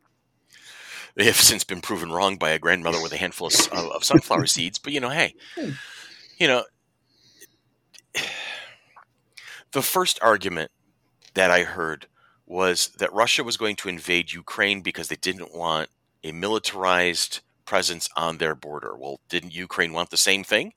[1.15, 4.45] They have since been proven wrong by a grandmother with a handful of, of, sunflower
[4.47, 5.73] seeds, but you know, hey, Hey.
[6.37, 6.63] You know,
[9.71, 10.71] the first argument
[11.33, 12.07] that I heard
[12.45, 15.89] was that Russia was going to invade Ukraine because they didn't want
[16.23, 18.95] a militarized presence on their border.
[18.97, 20.73] Well, didn't Ukraine want the same thing?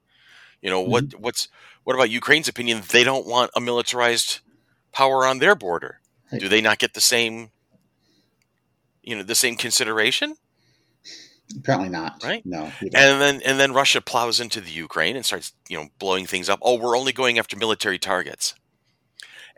[0.60, 1.22] You know, what mm-hmm.
[1.22, 1.48] what's
[1.84, 2.82] what about Ukraine's opinion?
[2.90, 4.40] They don't want a militarized
[4.92, 6.00] power on their border.
[6.30, 6.40] Right.
[6.40, 7.50] Do they not get the same
[9.02, 10.36] you know, the same consideration?
[11.58, 12.22] Apparently not.
[12.22, 12.44] Right?
[12.46, 12.70] No.
[12.80, 16.48] And then and then Russia plows into the Ukraine and starts, you know, blowing things
[16.48, 16.58] up.
[16.62, 18.54] Oh, we're only going after military targets.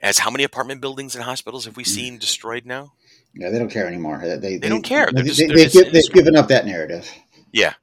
[0.00, 2.92] As how many apartment buildings and hospitals have we seen destroyed now?
[3.35, 4.20] Yeah, they don't care anymore.
[4.22, 5.09] They they, They don't care.
[5.12, 7.09] They're They, just- they, they just give, in they've given up that narrative.
[7.52, 7.74] Yeah.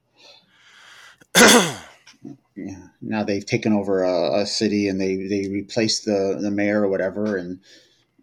[2.56, 2.88] Yeah.
[3.00, 6.88] Now they've taken over a, a city and they they replaced the the mayor or
[6.88, 7.60] whatever, and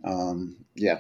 [0.04, 1.00] um, yeah,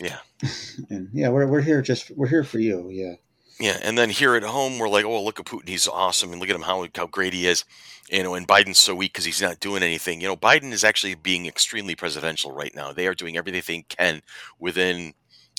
[0.00, 0.18] Yeah.
[0.88, 2.88] and yeah, we're we're here just we're here for you.
[2.90, 3.14] Yeah.
[3.60, 6.40] Yeah, and then here at home, we're like, oh, look at Putin, he's awesome, and
[6.40, 7.64] look at him how how great he is,
[8.10, 8.34] you know.
[8.34, 10.20] And Biden's so weak because he's not doing anything.
[10.20, 12.92] You know, Biden is actually being extremely presidential right now.
[12.92, 14.22] They are doing everything they can
[14.58, 15.12] within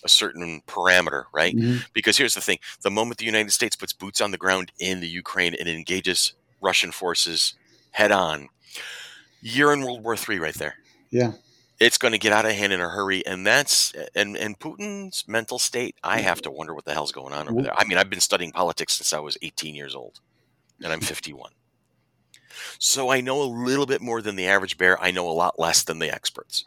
[0.04, 1.56] a certain parameter, right?
[1.56, 1.86] Mhm.
[1.94, 5.00] Because here's the thing: the moment the United States puts boots on the ground in
[5.00, 7.54] the Ukraine and engages Russian forces
[7.92, 8.50] head on,
[9.42, 10.76] you're in World War III right there.
[11.12, 11.34] Yeah.
[11.80, 15.28] It's going to get out of hand in a hurry, and that's and and Putin's
[15.28, 15.96] mental state.
[16.04, 17.74] I have to wonder what the hell's going on over there.
[17.78, 20.20] I mean, I've been studying politics since I was 18 years old,
[20.82, 21.52] and I'm 51.
[22.80, 25.02] So I know a little bit more than the average bear.
[25.02, 26.66] I know a lot less than the experts.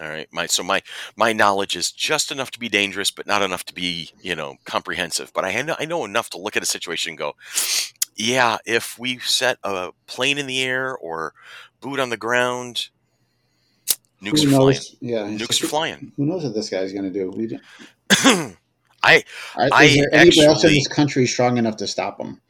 [0.00, 0.82] All right, my so my
[1.16, 4.56] my knowledge is just enough to be dangerous, but not enough to be you know
[4.64, 5.32] comprehensive.
[5.32, 7.36] But I know I know enough to look at a situation and go,
[8.16, 11.32] yeah, if we set a plane in the air or
[11.80, 12.88] boot on the ground,
[14.24, 14.66] nukes Who are flying.
[14.66, 14.96] knows?
[15.00, 15.18] Yeah.
[15.26, 16.12] Nukes are flying.
[16.16, 17.58] Who knows what this guy's going to do?
[19.02, 19.22] I
[19.56, 22.40] I, I is there anybody else in this country strong enough to stop him?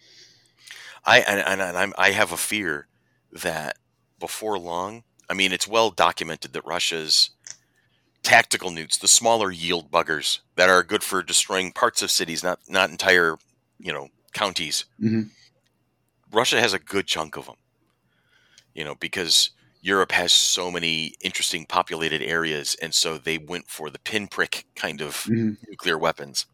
[1.04, 2.86] I and, and, and I'm, I have a fear
[3.32, 3.76] that
[4.20, 7.30] before long, I mean, it's well documented that Russia's
[8.22, 12.60] tactical nukes, the smaller yield buggers that are good for destroying parts of cities, not
[12.68, 13.36] not entire,
[13.78, 14.84] you know, counties.
[15.02, 15.30] Mhm.
[16.32, 17.56] Russia has a good chunk of them.
[18.74, 19.50] You know, because
[19.84, 25.02] Europe has so many interesting populated areas, and so they went for the pinprick kind
[25.02, 25.58] of Mhm.
[25.68, 26.46] nuclear weapons.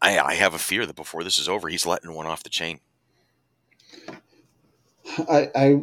[0.00, 2.48] I, I have a fear that before this is over, he's letting one off the
[2.48, 2.80] chain.
[5.28, 5.80] I, I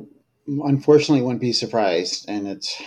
[0.47, 2.81] unfortunately wouldn't be surprised, and it's.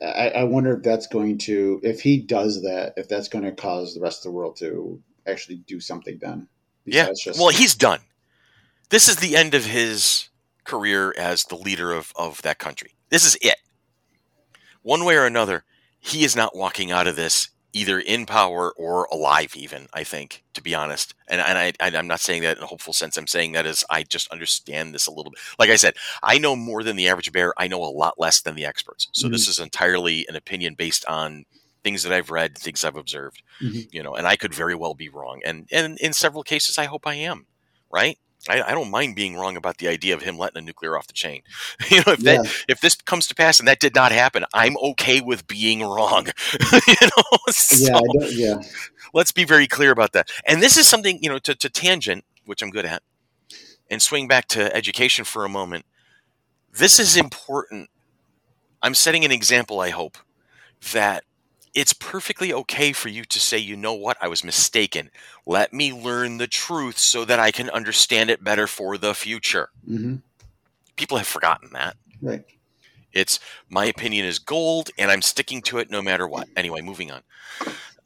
[0.00, 3.52] I, I wonder if that's going to, if he does that, if that's going to
[3.52, 6.18] cause the rest of the world to actually do something.
[6.22, 6.48] Then,
[6.86, 7.08] Yeah.
[7.22, 8.00] Just- Well, he's done.
[8.88, 10.28] This is the end of his
[10.64, 12.94] career as the leader of, of that country.
[13.10, 13.56] This is it.
[14.82, 15.64] One way or another,
[16.00, 20.44] he is not walking out of this either in power or alive, even, I think,
[20.54, 21.12] to be honest.
[21.26, 23.16] And, and I, I, I'm not saying that in a hopeful sense.
[23.16, 25.40] I'm saying that as I just understand this a little bit.
[25.58, 27.52] Like I said, I know more than the average bear.
[27.58, 29.08] I know a lot less than the experts.
[29.12, 31.44] So this is entirely an opinion based on
[31.82, 33.88] things that I've read, things I've observed Mhm.
[33.92, 35.40] you know, and I could very well be wrong.
[35.44, 37.46] And and in several cases, I hope I am.
[37.90, 38.18] Right?
[38.48, 41.06] I, I don't mind being wrong about the idea of him letting a nuclear off
[41.06, 41.42] the chain.
[41.90, 42.42] you know, if Yeah.
[42.42, 45.82] that if this comes to pass and that did not happen, I'm okay with being
[45.82, 46.26] wrong.
[46.88, 48.54] you know, so yeah, I don't, yeah.
[49.12, 50.30] let's be very clear about that.
[50.46, 53.02] And this is something you know to, to tangent, which I'm good at,
[53.90, 55.84] and swing back to education for a moment.
[56.72, 57.88] This is important.
[58.82, 59.80] I'm setting an example.
[59.80, 60.18] I hope
[60.92, 61.24] that
[61.74, 65.10] it's perfectly okay for you to say, you know what, I was mistaken.
[65.44, 69.70] Let me learn the truth so that I can understand it better for the future.
[69.86, 70.16] hmm
[70.96, 71.96] People have forgotten that.
[72.22, 72.44] Right.
[73.12, 76.48] It's my opinion is gold, and I'm sticking to it no matter what.
[76.56, 77.22] Anyway, moving on.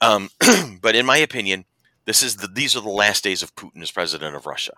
[0.00, 0.30] Um,
[0.80, 1.66] but in my opinion,
[2.06, 4.72] this is the these are the last days of Putin as president of Russia,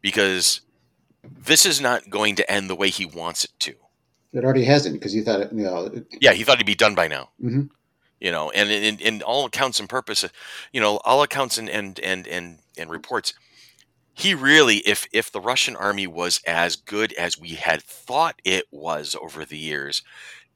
[0.00, 0.60] because
[1.24, 3.74] this is not going to end the way he wants it to.
[4.34, 5.86] It already hasn't because he thought it, you know.
[5.86, 7.30] it- Yeah, he thought he'd be done by now.
[7.42, 7.70] Mhm.
[8.20, 10.24] You know, and in, all accounts and purpose,
[10.72, 13.34] you know, all accounts and and and and, and reports,
[14.14, 18.64] he really, if if the Russian army was as good as we had thought it
[18.70, 20.02] was over the years,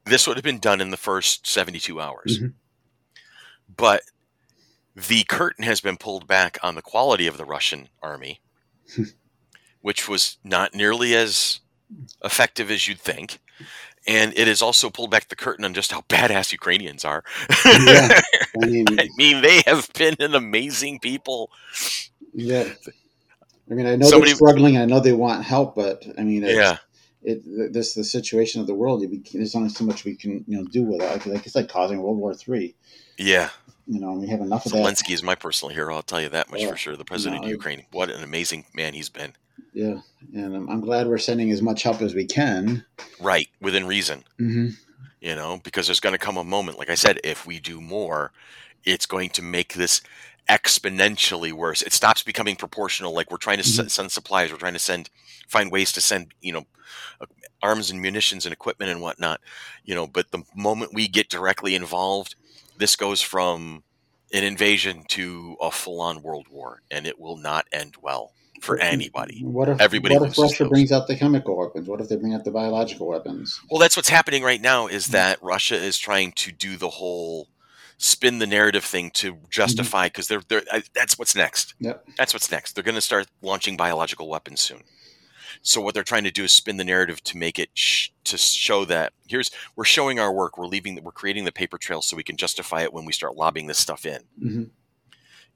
[0.04, 2.38] this would have been done in the first seventy two hours.
[2.40, 2.54] Mhm.
[3.76, 4.02] But
[4.96, 8.40] the curtain has been pulled back on the quality of the Russian army,
[9.82, 11.60] which was not nearly as
[12.24, 13.38] effective as you'd think.
[14.06, 17.24] And it has also pulled back the curtain on just how badass Ukrainians are.
[17.64, 18.20] Yeah.
[18.62, 21.50] I mean, I mean, they have been an amazing people.
[22.32, 22.64] yeah.
[23.70, 24.76] I mean, I know Somebody- they're struggling.
[24.76, 26.78] and I know they want help, but I mean, it's, Yeah.
[27.22, 29.04] it this the situation of the world.
[29.32, 31.26] There's only so much we can you know do with it.
[31.26, 32.74] Like, it's like causing World War Three.
[33.18, 33.50] Yeah.
[33.86, 34.78] You know, we have enough of that.
[34.78, 35.94] Zelensky is my personal hero.
[35.94, 36.70] I'll tell you that much Yeah.
[36.70, 36.96] for sure.
[36.96, 37.84] The president No, of Ukraine.
[37.92, 39.34] What an amazing man he's been.
[39.72, 40.00] Yeah,
[40.34, 42.84] and I'm, I'm glad we're sending as much help as we can.
[43.20, 43.48] Right.
[43.60, 44.24] Within reason.
[44.40, 44.68] Mm-hmm.
[45.20, 47.80] you know, because there's going to come a moment, like I said, if we do
[47.80, 48.30] more,
[48.84, 50.00] it's going to make this
[50.48, 51.82] exponentially worse.
[51.82, 53.12] It stops becoming proportional.
[53.14, 53.86] Like we're trying to Mhm.
[53.86, 55.10] s- send supplies, we're trying to send,
[55.48, 56.66] find ways to send, you know,
[57.20, 57.26] uh,
[57.62, 59.40] arms and munitions and equipment and whatnot,
[59.84, 60.06] you know.
[60.06, 62.36] But the moment we get directly involved,
[62.76, 63.82] this goes from
[64.32, 69.42] an invasion to a full-on world war, and it will not end well for anybody.
[69.44, 70.70] What if Everybody What if Russia those.
[70.70, 71.88] brings out the chemical weapons?
[71.88, 73.60] What if they bring out the biological weapons?
[73.70, 74.86] Well, that's what's happening right now.
[74.86, 77.48] Is that Russia is trying to do the whole,
[77.98, 81.74] spin the narrative thing to justify because they're they're I, that's what's next.
[81.80, 82.08] Yep.
[82.18, 82.72] That's what's next.
[82.74, 84.82] They're going to start launching biological weapons soon.
[85.62, 88.38] So what they're trying to do is spin the narrative to make it sh- to
[88.38, 90.56] show that here's we're showing our work.
[90.56, 90.94] We're leaving.
[90.94, 93.66] That we're creating the paper trail so we can justify it when we start lobbying
[93.66, 94.22] this stuff in.
[94.40, 94.64] hmm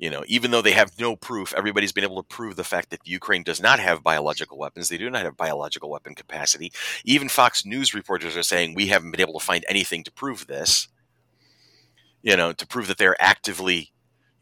[0.02, 2.90] You know, even though they have no proof, everybody's been able to prove the fact
[2.90, 4.88] that Ukraine does not have biological weapons.
[4.88, 6.72] They do not have biological weapon capacity.
[7.04, 10.48] Even Fox News reporters are saying we haven't been able to find anything to prove
[10.48, 10.88] this.
[12.20, 13.91] You know, to prove that they're actively,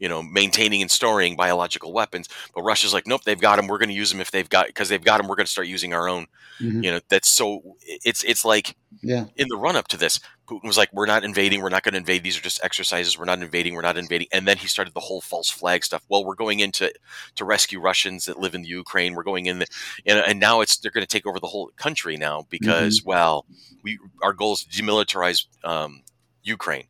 [0.01, 2.27] you know, maintaining and storing biological weapons.
[2.55, 3.67] But Russia's like, nope, they've got them.
[3.67, 5.27] We're going to use them if they've got because they've got them.
[5.27, 6.25] We're going to start using our own.
[6.59, 7.77] hmm You know, that's so.
[7.85, 9.25] It's it's like Yeah.
[9.37, 11.61] in the run up to this, Putin was like, "We're not invading.
[11.61, 12.23] We're not going to invade.
[12.23, 13.17] These are just exercises.
[13.17, 13.75] We're not invading.
[13.75, 16.03] We're not invading." And then he started the whole false flag stuff.
[16.09, 16.91] Well, we're going into
[17.35, 19.13] to rescue Russians that live in the Ukraine.
[19.13, 19.67] We're going in, the,
[20.05, 23.45] and, and now it's they're going to take over the whole country now because well,
[23.83, 26.01] we our goal is to demilitarize um,
[26.43, 26.87] Ukraine.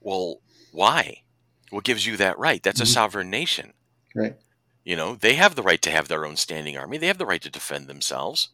[0.00, 0.40] Well,
[0.72, 1.23] why?
[1.70, 2.62] What gives you that right?
[2.62, 2.84] That's Mhm.
[2.84, 3.74] a sovereign nation.
[4.14, 4.36] Right.
[4.84, 6.98] You know, they have the right to have their own standing army.
[6.98, 8.50] They have the right to defend themselves.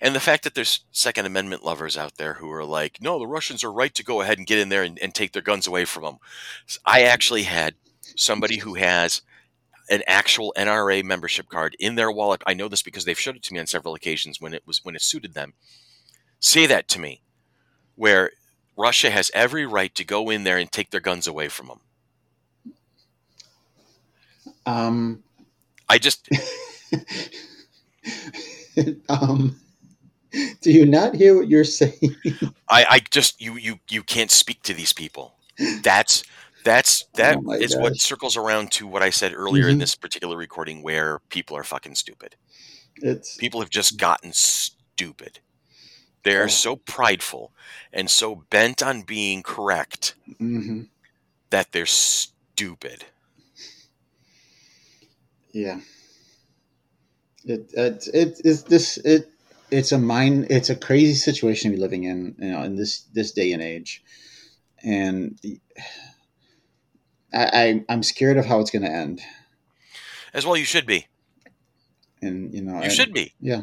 [0.00, 3.26] And the fact that there's Second Amendment lovers out there who are like, no, the
[3.28, 5.66] Russians are right to go ahead and get in there and, and take their guns
[5.68, 6.18] away from them.
[6.84, 7.76] I actually had
[8.16, 9.22] somebody who has
[9.88, 12.42] an actual NRA membership card in their wallet.
[12.46, 14.84] I know this because they've showed it to me on several occasions when it was
[14.84, 15.54] when it suited them.
[16.40, 17.22] Say that to me,
[17.94, 18.32] where
[18.76, 21.80] Russia has every right to go in there and take their guns away from them.
[24.68, 25.22] Um,
[25.88, 26.28] I just
[29.08, 29.58] um,
[30.60, 32.16] do you not hear what you're saying?
[32.70, 35.34] I, I just you you you can't speak to these people.
[35.82, 36.22] That's
[36.64, 39.80] that's that Oh is what circles around to what I said earlier in Mhm.
[39.80, 42.36] this particular recording, where people are fucking stupid.
[42.96, 45.40] It's People have just gotten stupid.
[46.24, 46.48] They are Oh.
[46.48, 47.52] so prideful
[47.92, 50.82] and so bent on being correct hmm
[51.50, 53.06] that they're stupid.
[55.58, 55.80] Yeah.
[57.44, 59.30] It it it is this it
[59.70, 63.32] it's a mind it's a crazy situation we're living in you know in this this
[63.32, 64.02] day and age,
[64.84, 65.38] and
[67.32, 69.20] I, I I'm scared of how it's going to end,
[70.34, 71.06] As well, you should be.
[72.20, 73.34] and you know You and- should be.
[73.40, 73.62] yeah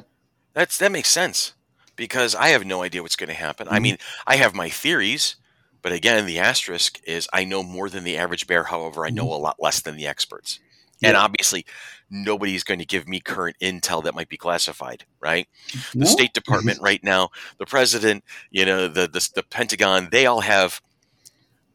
[0.53, 1.53] That's that makes sense
[1.95, 3.67] because I have no idea what's going to happen.
[3.69, 3.81] I Mhm.
[3.81, 5.36] mean, I have my theories,
[5.81, 8.63] but again, the asterisk is I know more than the average bear.
[8.65, 10.60] However, I know a lot less than the experts,
[11.03, 11.65] and obviously,
[12.10, 15.05] nobody's going to give me current intel that might be classified.
[15.19, 15.47] Right?
[15.93, 20.41] The State Department right now, the president, you know, the the, the Pentagon, they all
[20.41, 20.81] have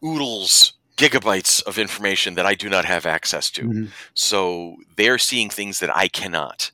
[0.04, 0.74] oodles.
[0.96, 3.62] Gigabytes of information that I do not have access to.
[3.62, 3.88] Mhm.
[4.12, 6.72] So they're seeing things that I cannot.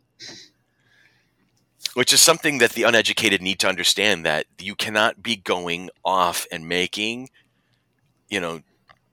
[1.94, 6.44] Which is something that the uneducated need to understand that you cannot be going off
[6.50, 7.30] and making,
[8.28, 8.62] you know,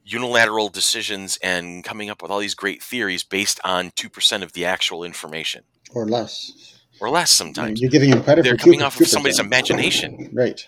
[0.03, 4.65] unilateral decisions and coming up with all these great theories based on 2% of the
[4.65, 5.63] actual information
[5.93, 6.79] or less.
[6.99, 7.79] or less sometimes.
[7.81, 9.45] You're giving him credit They're coming two- off of somebody's 2%.
[9.45, 10.67] imagination, right?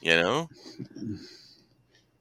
[0.00, 0.48] you know?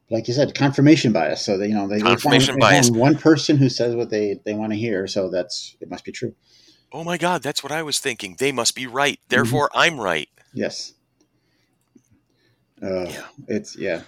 [0.09, 1.43] Like you said, confirmation bias.
[1.43, 2.89] So they, you know, they Confirmation they bias.
[2.91, 5.05] one person who says what they they want to hear.
[5.07, 6.33] So that's it must be true.
[6.93, 8.35] Oh my god, that's what I was thinking.
[8.39, 9.19] They must be right.
[9.27, 10.29] Therefore, I'm right.
[10.53, 10.93] Yes.
[12.81, 13.25] Uh, Yeah.
[13.49, 14.01] It's yeah.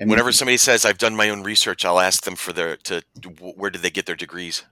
[0.00, 2.76] I mean, Whenever somebody says I've done my own research, I'll ask them for their
[2.78, 3.02] to
[3.38, 4.62] where did they get their degrees?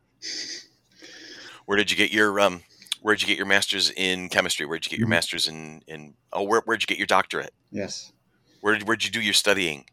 [1.67, 2.63] Where did you get your um?
[3.03, 4.65] Where did you get your master's in chemistry?
[4.67, 5.11] Where did you get your Mhm.
[5.11, 6.15] master's in in?
[6.33, 7.53] Oh, where where'd you get your doctorate?
[7.71, 8.13] yes.
[8.63, 9.85] Where did where'd you do your studying?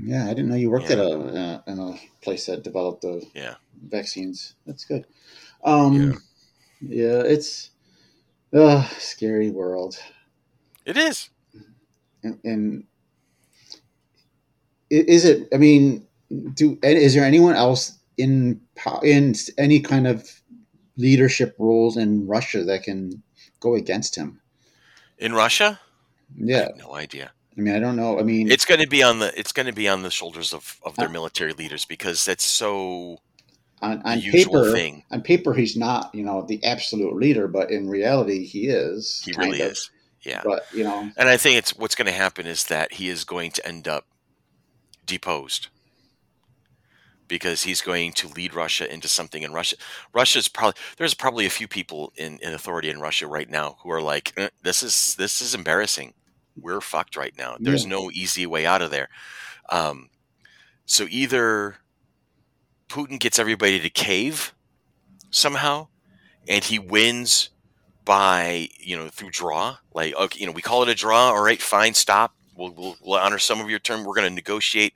[0.00, 0.96] Yeah, I didn't know you worked Yeah.
[0.96, 3.54] at a uh, in a place that developed the Yeah.
[3.80, 4.56] vaccines.
[4.66, 5.06] That's good.
[5.64, 6.20] Um,
[6.80, 7.22] yeah.
[7.22, 7.70] it's
[8.52, 9.98] uh, scary world,
[10.84, 11.30] It is.
[12.22, 12.84] and,
[14.90, 15.48] is it?
[15.52, 16.06] I mean,
[16.54, 18.60] do is there anyone else in
[19.02, 20.28] in any kind of
[20.96, 23.22] leadership roles in Russia that can
[23.60, 24.40] go against him?
[25.18, 25.80] In Russia?
[26.36, 27.32] Yeah, no idea.
[27.56, 28.20] I mean, I don't know.
[28.20, 30.52] I mean, It's going to be on the it's going to be on the shoulders
[30.52, 33.18] of of their Uh, military leaders because that's so
[33.80, 35.04] on, on paper, thing.
[35.10, 39.22] on paper, he's not, you know, the absolute leader, but in reality, he is.
[39.24, 39.72] He really of.
[39.72, 39.90] is.
[40.22, 40.42] Yeah.
[40.44, 43.24] But you know, And I think it's what's going to happen is that he is
[43.24, 44.06] going to end up
[45.08, 45.68] deposed
[47.28, 49.76] because he's going to lead Russia into something in Russia.
[50.14, 53.90] Russia's probably there's probably a few people in, in authority in Russia right now who
[53.90, 56.14] are like, "Eh, this is this is embarrassing.
[56.56, 57.56] We're fucked right now.
[57.60, 57.90] There's Yeah.
[57.90, 59.08] no easy way out of there.
[59.70, 60.10] Um,
[60.86, 61.78] so either
[62.88, 64.54] Putin gets everybody to cave
[65.30, 65.88] somehow,
[66.48, 67.50] and he wins
[68.04, 71.42] by you know through draw like okay you know we call it a draw all
[71.42, 74.04] right fine stop we'll, we'll, we'll honor some of your term.
[74.04, 74.94] We're going to negotiate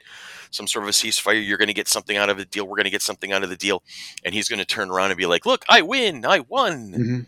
[0.50, 1.46] some sort of a ceasefire.
[1.46, 2.66] You're going to get something out of the deal.
[2.66, 3.82] We're going to get something out of the deal.
[4.24, 6.26] And he's going to turn around and be like, look, I win.
[6.26, 6.92] I won.
[6.92, 7.20] hmm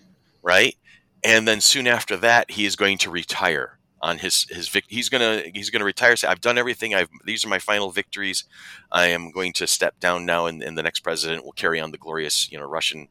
[0.43, 0.77] Right.
[1.23, 5.09] And then soon after that, he is going to retire on his, his vic- he's
[5.09, 6.15] going to, he's going to retire.
[6.17, 6.95] Say, I've done everything.
[6.95, 8.45] I've, these are my final victories.
[8.93, 10.45] I am going to step down now.
[10.45, 13.09] And, and the next president will carry on the glorious, you know, Russian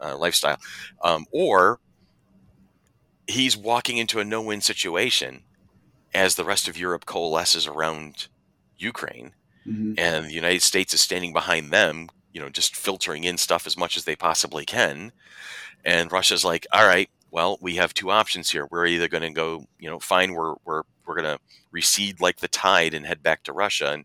[0.00, 0.58] uh, lifestyle.
[1.02, 1.80] Um, or
[3.26, 5.42] he's walking into a no-win situation
[6.16, 8.28] as the rest of Europe coalesces around
[8.78, 9.34] Ukraine
[9.66, 13.66] hmm and the United States is standing behind them, you know, just filtering in stuff
[13.66, 15.12] as much as they possibly can.
[15.84, 18.68] And Russia's like, all right, well, we have two options here.
[18.70, 21.40] We're either going to go, you know, fine, we're we're we're going to
[21.72, 24.04] recede like the tide and head back to Russia and,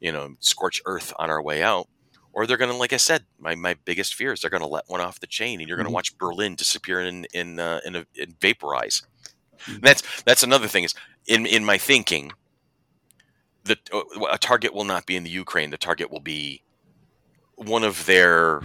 [0.00, 1.88] you know, scorch earth on our way out.
[2.32, 4.66] Or they're going to, like I said, my, my biggest fear is they're going to
[4.68, 5.94] let one off the chain, and you're going to Mhm.
[5.94, 9.02] watch Berlin disappear in in uh, in, a, in vaporize.
[9.66, 10.94] And that's that's another thing is
[11.26, 12.32] in in my thinking,
[13.64, 14.02] the uh,
[14.32, 15.70] a target will not be in the Ukraine.
[15.70, 16.62] The target will be
[17.56, 18.62] one of their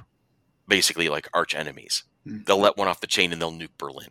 [0.68, 2.04] basically like arch enemies.
[2.28, 2.46] Mhm.
[2.46, 4.10] They'll let one off the chain and they'll nuke Berlin.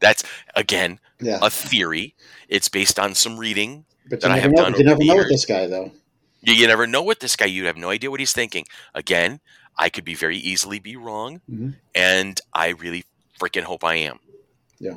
[0.00, 0.24] That's
[0.56, 1.38] again Yeah.
[1.42, 2.14] a theory.
[2.48, 3.84] It's based on some reading.
[4.08, 5.92] But that I have know, done you never know with this guy, though.
[6.40, 7.46] You, you never know what this guy.
[7.46, 8.64] You have no idea what he's thinking.
[8.94, 9.40] Again,
[9.78, 11.76] I could be very easily be wrong, Mhm.
[11.94, 13.04] and I really
[13.40, 14.18] freaking hope I am.
[14.80, 14.96] Yeah.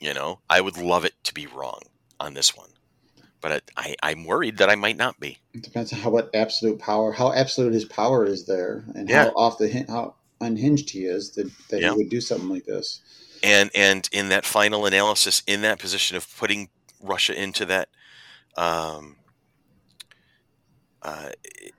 [0.00, 1.80] You know, I would love it to be wrong
[2.18, 2.70] on this one,
[3.42, 5.38] but I, I I'm worried that I might not be.
[5.54, 9.24] It depends on how what absolute power, how absolute his power is there, and Yeah.
[9.24, 11.90] how off the how unhinged he is that, that Yeah.
[11.90, 13.00] he would do something like this.
[13.42, 16.68] and and in that final analysis in that position of putting
[17.02, 17.88] russia into that
[18.56, 19.16] um
[21.02, 21.30] uh,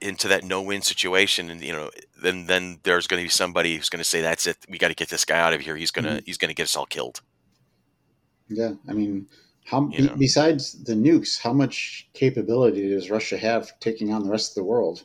[0.02, 1.92] into that no-win situation and you know
[2.24, 4.88] then then there's going to be somebody who's going to say that's it we got
[4.88, 6.76] to get this guy out of here he's going to he's going to get us
[6.76, 7.22] all killed
[8.52, 9.28] Yeah, I mean,
[9.66, 10.16] how You be, know.
[10.18, 14.64] besides the nukes, how much capability does Russia have taking on the rest of the
[14.64, 15.04] world?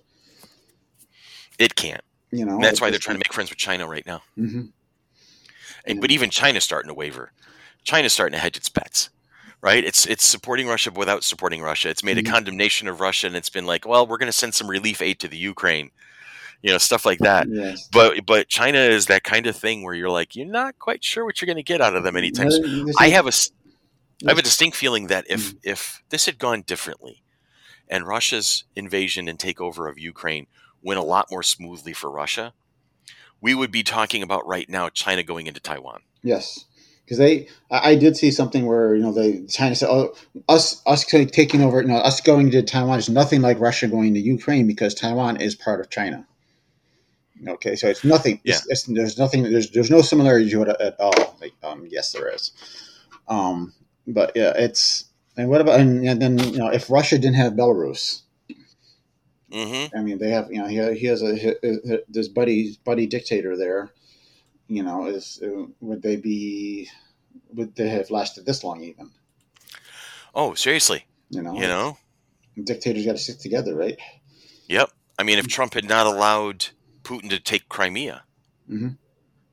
[1.59, 2.03] it can't.
[2.33, 4.23] You know, And that's why they're trying to make friends with china right now.
[4.37, 4.63] Hmm
[5.87, 7.33] and, but even china's starting to waver.
[7.85, 9.11] China's starting to hedge its bets
[9.63, 9.85] right?
[9.85, 11.89] It's it's supporting russia without supporting russia.
[11.89, 12.29] It's made Mhm.
[12.29, 15.01] a condemnation of russia and it's been like well we're going to send some relief
[15.01, 15.91] aid to the ukraine
[16.63, 17.89] you know stuff like that Yes.
[17.93, 21.25] but but China is that kind of thing where you're like you're not quite sure
[21.25, 22.49] what you're going to get out of them anytime
[22.99, 23.33] I have a
[24.25, 25.59] I have a distinct feeling that if mm.
[25.63, 27.23] if this had gone differently,
[27.89, 30.47] and Russia's invasion and takeover of Ukraine
[30.83, 32.55] went a lot more smoothly for Russia,
[33.41, 36.03] we would be talking about right now China going into Taiwan.
[36.23, 36.65] Yes,
[37.05, 40.15] because they, I, I did see something where you know they China said, "Oh,
[40.49, 44.15] us us taking over, you know, us going to Taiwan is nothing like Russia going
[44.15, 46.27] to Ukraine because Taiwan is part of China."
[47.47, 48.41] Okay, so it's nothing.
[48.45, 49.43] It's, it's, there's nothing.
[49.43, 51.37] There's there's no similarity to it at all.
[51.41, 52.53] Like, um, yes, there is.
[53.29, 53.75] Um,
[54.07, 55.05] but yeah, it's
[55.37, 58.23] and what about and, and then you know if Russia didn't have Belarus,
[59.51, 59.97] Mm-hmm.
[59.97, 63.57] I mean, they have you know he, he has a he- this buddy buddy dictator
[63.57, 63.93] there.
[64.69, 66.89] You know, is uh, would they be
[67.55, 69.11] would they have lasted this long even?
[70.35, 71.07] Oh, seriously?
[71.31, 71.97] You know, You know?
[72.63, 73.99] dictators got to stick together, right?
[74.69, 74.91] Yep.
[75.19, 76.67] I mean, if Trump had not allowed
[77.07, 78.25] Putin to take Crimea,
[78.69, 78.97] Mhm.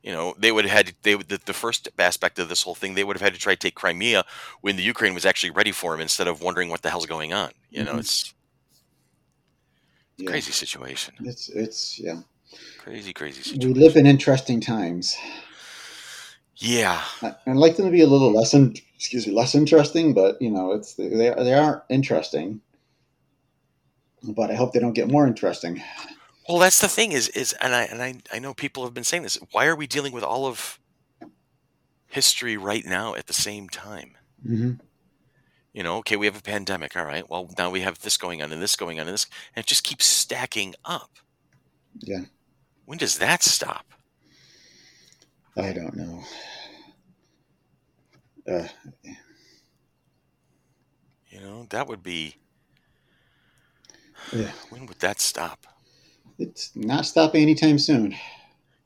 [0.01, 2.75] you know, they would have had they would the, the first aspect of this whole
[2.75, 2.95] thing.
[2.95, 4.25] They would have had to try to take Crimea
[4.61, 7.31] when the Ukraine was actually ready for him, instead of wondering what the hell's going
[7.33, 7.51] on.
[7.69, 7.99] You know, Mhm.
[7.99, 8.33] it's
[10.17, 10.29] Yeah.
[10.31, 11.13] crazy situation.
[11.31, 12.21] It's it's yeah.
[12.79, 15.15] Crazy, crazy We live in interesting times.
[16.57, 17.01] Yeah.
[17.21, 20.51] I'd like them to be a little less, in, excuse me, less interesting, but you
[20.51, 22.61] know, it's they they are interesting.
[24.23, 25.81] But I hope they don't get more interesting.
[26.47, 29.03] Well, that's the thing is is and I and I I know people have been
[29.03, 29.37] saying this.
[29.51, 30.79] Why are we dealing with all of
[32.07, 34.17] history right now at the same time?
[34.45, 34.73] hmm
[35.73, 36.95] You know, okay, we have a pandemic.
[36.95, 37.27] All right.
[37.29, 39.25] Well, now we have this going on and this going on and this,
[39.55, 41.17] and it just keeps stacking up.
[41.99, 42.25] Yeah,
[42.85, 43.93] When does that stop?
[45.57, 46.23] I don't know.
[48.47, 48.67] Uh,
[51.27, 52.37] You know, that would be.
[54.31, 55.65] yeah, When would that stop?
[56.43, 58.15] It's not stopping anytime soon.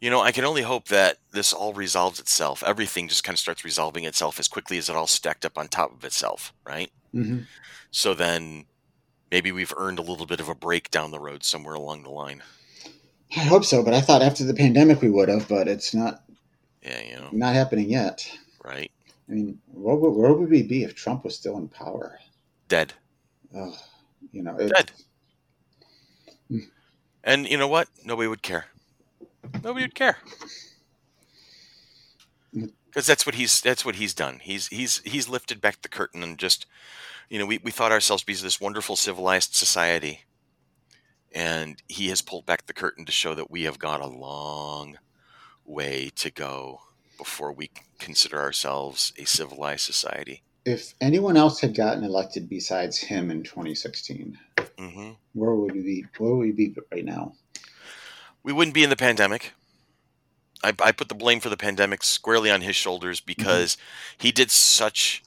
[0.01, 2.63] You know, I can only hope that this all resolves itself.
[2.63, 5.67] Everything just kind of starts resolving itself as quickly as it all stacked up on
[5.67, 6.91] top of itself, right?
[7.13, 7.47] hmm
[7.91, 8.67] So then
[9.31, 12.11] maybe we've earned a little bit of a break down the road somewhere along the
[12.11, 12.43] line.
[13.35, 16.23] I hope so, but I thought after the pandemic we would have, but it's not
[16.81, 18.29] Yeah, you know, not happening yet.
[18.63, 18.91] right?
[19.29, 22.19] I mean, where would, where would we be if Trump was still in power?
[22.67, 22.93] Dead.
[23.55, 23.73] Ugh,
[24.31, 24.91] you know, it, Dead.
[27.23, 27.89] And you know what?
[28.03, 28.65] Nobody would care.
[29.63, 30.17] Nobody would care.
[32.97, 34.39] because that's what he's that's what he's done.
[34.41, 36.65] He's he's he's lifted back the curtain and just
[37.29, 40.21] you know we, we thought ourselves to be this wonderful civilized society,
[41.31, 44.97] and he has pulled back the curtain to show that we have got a long
[45.63, 46.81] way to go
[47.19, 50.41] before we consider ourselves a civilized society.
[50.67, 54.37] If anyone else had gotten elected besides him in 2016,
[54.77, 56.05] hmm where would we be?
[56.17, 57.35] Where would we be right now?
[58.43, 59.53] We wouldn't be in the pandemic.
[60.61, 63.77] I, I put the blame for the pandemic squarely on his shoulders because
[64.17, 65.23] he did such.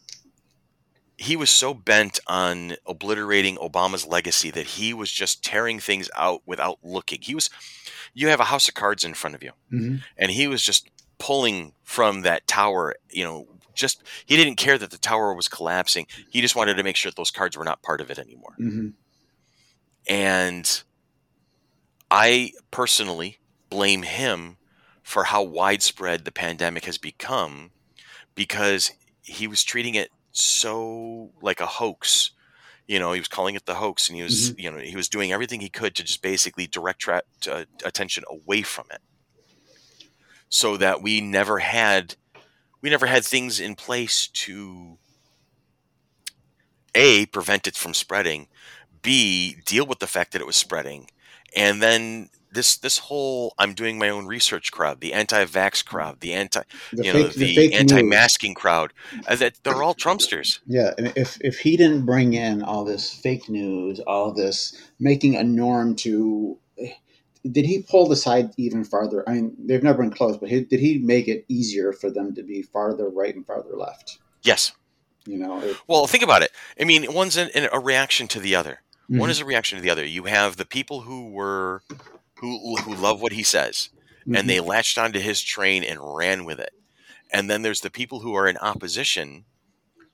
[1.16, 6.42] He was so bent on obliterating Obama's legacy that he was just tearing things out
[6.44, 7.20] without looking.
[7.22, 7.48] He was,
[8.12, 10.90] you have a house of cards in front of you, hmm and he was just
[11.20, 12.96] pulling from that tower.
[13.10, 16.06] You know, just he didn't care that the tower was collapsing.
[16.30, 18.54] He just wanted to make sure that those cards were not part of it anymore.
[18.56, 18.88] hmm
[20.08, 20.82] And
[22.10, 24.56] I personally blame him
[25.02, 27.70] for how widespread the pandemic has become
[28.34, 28.90] because
[29.22, 32.32] he was treating it so like a hoax.
[32.86, 35.08] You know, he was calling it the hoax and he was, you know, he was
[35.08, 39.00] doing everything he could to just basically direct tra- uh, attention away from it
[40.50, 42.16] so that we never had
[42.82, 44.98] we never had things in place to
[46.94, 48.48] a prevent it from spreading
[49.00, 51.08] b deal with the fact that it was spreading
[51.56, 56.32] and then this this whole i'm doing my own research crowd the anti-vax crowd the
[56.32, 58.92] anti the you fake, know the, the anti-masking crowd
[59.28, 60.60] uh, that they're all trumpsters.
[60.66, 65.36] Yeah, and if if he didn't bring in all this fake news, all this making
[65.36, 66.58] a norm to,
[67.50, 69.26] did he pull the side even farther?
[69.28, 72.34] I mean, they've never been close, but he, did he make it easier for them
[72.34, 74.18] to be farther right and farther left?
[74.42, 74.72] yes
[75.26, 78.40] You know, it, well think about it i mean one's an, an, a reaction to
[78.40, 79.32] the other one Mhm.
[79.32, 81.82] is a reaction to the other you have the people who were
[82.40, 83.90] who who love what he says
[84.26, 84.38] Mhm.
[84.38, 86.70] and they latched onto his train and ran with it.
[87.32, 89.44] And then there's the people who are in opposition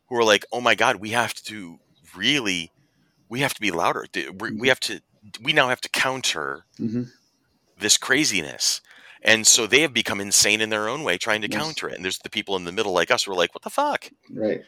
[0.09, 1.79] who are like, "Oh my God, we have to
[2.16, 2.72] really,
[3.29, 4.07] we have to be louder.
[4.14, 5.01] We we have to,
[5.43, 7.11] we now have to counter Mhm.
[7.79, 8.81] This craziness."
[9.22, 11.61] And so they have become insane in their own way, trying to Yes.
[11.61, 11.97] counter it.
[11.97, 14.11] And there's the people in the middle like us who are like, "What the fuck?
[14.31, 14.62] right.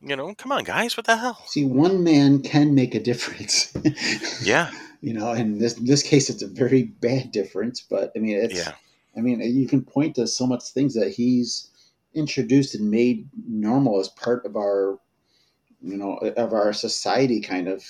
[0.00, 3.72] You know, come on, guys, what the hell?" See, one man can make a difference.
[4.42, 7.80] Yeah, you know, in this this case, it's a very bad difference.
[7.80, 8.72] But I mean, it's yeah,
[9.16, 11.70] I mean, you can point to so much things that he's
[12.14, 14.98] introduced and made normal as part of our,
[15.82, 17.84] you know, of our society, kind of,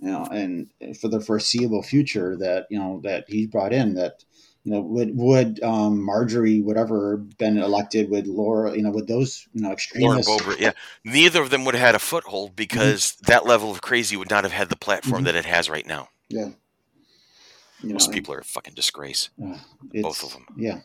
[0.00, 0.70] you know, and
[1.00, 4.24] for the foreseeable future that you know that he brought in that.
[4.62, 8.10] You know, would would um, Marjorie, whatever, been elected?
[8.10, 10.30] Would Laura, you know, would those, you know, extremists?
[10.30, 10.60] Boebert.
[10.60, 10.72] Yeah,
[11.02, 14.44] neither of them would have had a foothold because that level of crazy would not
[14.44, 15.24] have had the platform Mhm.
[15.24, 16.10] that it has right now.
[16.28, 16.50] Yeah,
[17.82, 19.30] you know, Those people are a fucking disgrace.
[19.42, 19.56] Uh,
[20.02, 20.46] Both of them.
[20.58, 20.80] Yeah.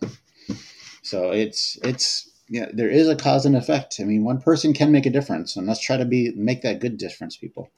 [1.01, 3.97] So it's it's yeah, there is a cause and effect.
[3.99, 6.79] I mean, one person can make a difference, and let's try to be make that
[6.79, 7.71] good difference, people.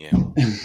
[0.00, 0.12] Yeah.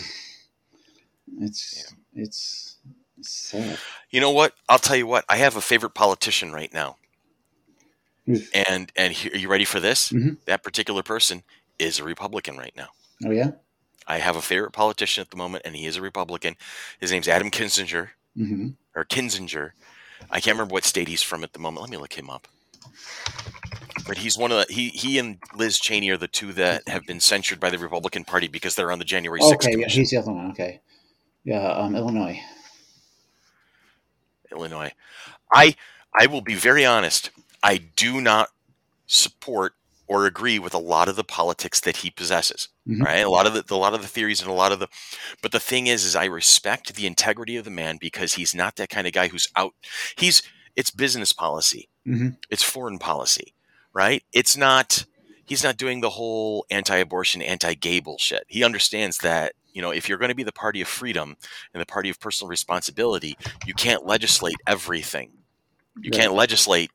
[1.38, 2.78] It's it's
[3.22, 3.78] sad.
[4.10, 4.54] You know what?
[4.70, 5.26] I'll tell you what.
[5.28, 6.96] I have a favorite politician right now,
[8.54, 10.12] and and are you ready for this?
[10.12, 10.38] Mhm.
[10.46, 11.44] That particular person
[11.78, 12.88] is a Republican right now.
[13.26, 13.52] Oh yeah.
[14.08, 16.56] I have a favorite politician at the moment, and he is a Republican.
[17.00, 19.72] His name's Adam Kinzinger hmm or Kinzinger.
[20.32, 21.82] I can't remember what state he's from at the moment.
[21.82, 22.48] Let me look him up.
[24.08, 27.06] But he's one of the he he and Liz Cheney are the two that have
[27.06, 30.12] been censured by the Republican Party because they're on the January 6th Okay, yeah, he's
[30.12, 30.52] the other one.
[30.52, 30.80] Okay.
[31.44, 32.40] Yeah, um, Illinois.
[34.52, 34.92] Illinois.
[35.54, 35.76] I
[36.18, 37.32] I will be very honest.
[37.64, 38.50] I do not
[39.08, 39.74] support
[40.08, 42.70] or agree with a lot of the politics that he possesses.
[42.88, 43.04] Mhm.
[43.04, 43.26] Right?
[43.26, 44.88] A lot of the a lot of the theories and a lot of the
[45.42, 48.76] but the thing is is I respect the integrity of the man because he's not
[48.76, 49.74] that kind of guy who's out
[50.16, 50.44] he's
[50.76, 51.90] it's business policy.
[52.08, 52.38] Mhm.
[52.52, 53.55] It's foreign policy,
[53.96, 54.22] right?
[54.32, 55.06] It's not
[55.48, 58.44] he's not doing the whole anti-abortion, anti-gay bullshit.
[58.48, 61.38] He understands that, you know, if you're going to be the party of freedom
[61.74, 65.32] and the party of personal responsibility, you can't legislate everything.
[66.02, 66.22] You Right.
[66.22, 66.92] can't legislate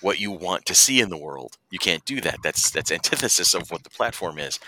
[0.00, 1.56] what you want to see in the world.
[1.70, 2.38] You can't do that.
[2.42, 4.58] That's that's antithesis of what the platform is.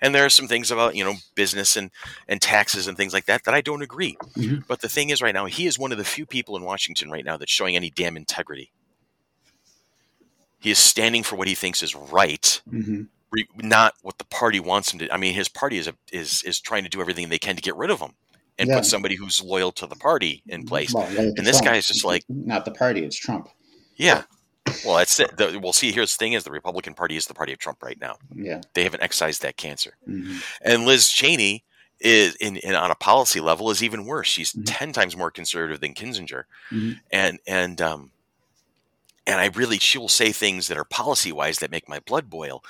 [0.00, 1.90] And there are some things about, you know, business and
[2.28, 4.16] and taxes and things like that that I don't agree.
[4.36, 4.66] Mhm.
[4.66, 7.10] But the thing is right now, he is one of the few people in Washington
[7.10, 8.72] right now that's showing any damn integrity.
[10.62, 13.02] He is standing for what he thinks is right, hmm
[13.32, 15.12] re- not what the party wants him to.
[15.12, 17.62] I mean, his party is a, is is trying to do everything they can to
[17.62, 18.12] get rid of him
[18.58, 18.76] and Yeah.
[18.76, 20.92] put somebody who's loyal to the party in place.
[20.94, 21.64] Well, And this Trump.
[21.72, 23.48] guy is just like- not the party; it's Trump.
[23.96, 24.22] Yeah.
[24.86, 25.36] Well, that's it.
[25.36, 27.82] The, well, see, here's the thing: is the Republican Party is the party of Trump
[27.82, 28.16] right now.
[28.34, 28.60] Yeah.
[28.74, 31.64] They haven't excised that cancer, hmm and Liz Cheney
[32.00, 34.28] is in, in on a policy level is even worse.
[34.28, 34.62] She's Mhm.
[34.66, 37.00] ten times more conservative than Kinzinger, Mhm.
[37.10, 38.11] and and um,
[39.26, 42.28] and I really she will say things that are policy wise that make my blood
[42.30, 42.62] boil,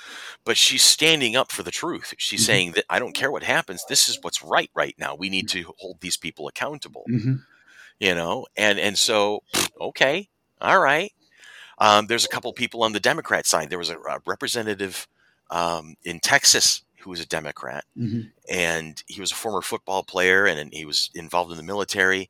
[0.45, 2.13] but she's standing up for the truth.
[2.17, 2.45] She's Mhm.
[2.45, 3.83] saying that I don't care what happens.
[3.89, 5.15] This is what's right right now.
[5.15, 7.03] We need to hold these people accountable.
[7.07, 7.35] hmm
[7.99, 9.43] You know, and and so
[9.79, 10.29] okay,
[10.61, 11.11] all right.
[11.79, 13.69] Um, there's a couple people on the Democrat side.
[13.69, 15.07] There was a, a representative
[15.49, 20.45] um, in Texas who was a Democrat, hmm and he was a former football player,
[20.45, 22.29] and, and he was involved in the military.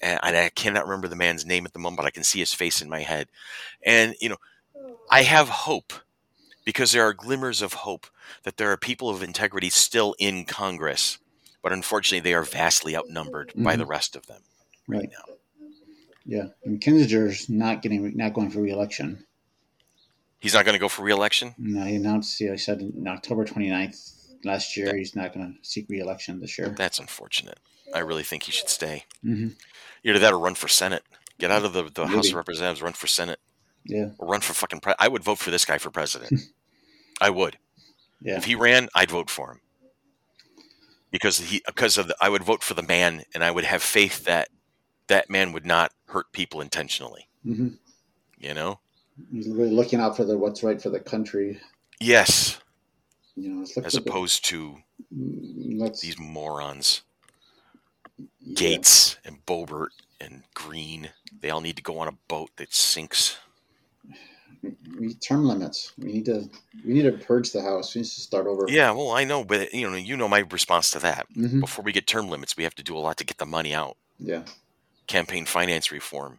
[0.00, 2.54] And I cannot remember the man's name at the moment, but I can see his
[2.54, 3.28] face in my head.
[3.84, 4.36] And you know,
[5.10, 5.92] I have hope
[6.64, 8.06] because there are glimmers of hope
[8.44, 11.18] that there are people of integrity still in Congress,
[11.62, 13.90] but unfortunately, they are vastly outnumbered by the mm-hmm.
[13.90, 14.42] rest of them
[14.86, 15.10] right, Right.
[15.10, 15.34] now.
[16.26, 16.48] Yeah.
[16.64, 19.24] And Kinzinger's not getting not going for reelection.
[20.40, 21.54] He's not going to go for reelection.
[21.58, 22.38] No, he announced.
[22.38, 26.68] He said in October 29th last year he's not going to seek reelection this year.
[26.68, 27.58] That's unfortunate.
[27.94, 29.04] I really think he should stay.
[29.22, 29.48] hmm
[30.04, 31.02] Either that or run for Senate.
[31.38, 33.38] Get out of the, the House of Representatives, run for Senate,
[33.84, 34.10] Yeah.
[34.18, 36.32] or run for fucking pre- I would vote for this guy for president.
[37.20, 37.58] I would.
[38.22, 38.36] Yeah.
[38.36, 39.60] If he ran, I'd vote for him.
[41.10, 43.82] Because he because of the, I would vote for the man and I would have
[43.82, 44.48] faith that
[45.06, 47.68] that man would not hurt people intentionally, hmm
[48.38, 48.78] you know?
[49.32, 51.60] He's really looking out for the what's right for the country.
[51.98, 52.60] Yes,
[53.34, 54.76] You know, as for the- opposed to
[55.16, 57.02] Mm, these morons.
[58.40, 58.54] Yeah.
[58.54, 59.88] Gaetz and Boebert
[60.20, 61.10] and Greene,
[61.40, 63.38] they all need to go on a boat that sinks.
[64.62, 65.92] We need term limits.
[65.98, 66.48] We need to
[66.84, 67.94] we need to purge the house.
[67.94, 68.66] We need to start over.
[68.68, 71.26] Yeah, well, I know, but you know, you know my response to that.
[71.34, 73.46] hmm Before we get term limits, we have to do a lot to get the
[73.46, 73.96] money out.
[74.18, 74.42] Yeah.
[75.06, 76.38] Campaign finance reform,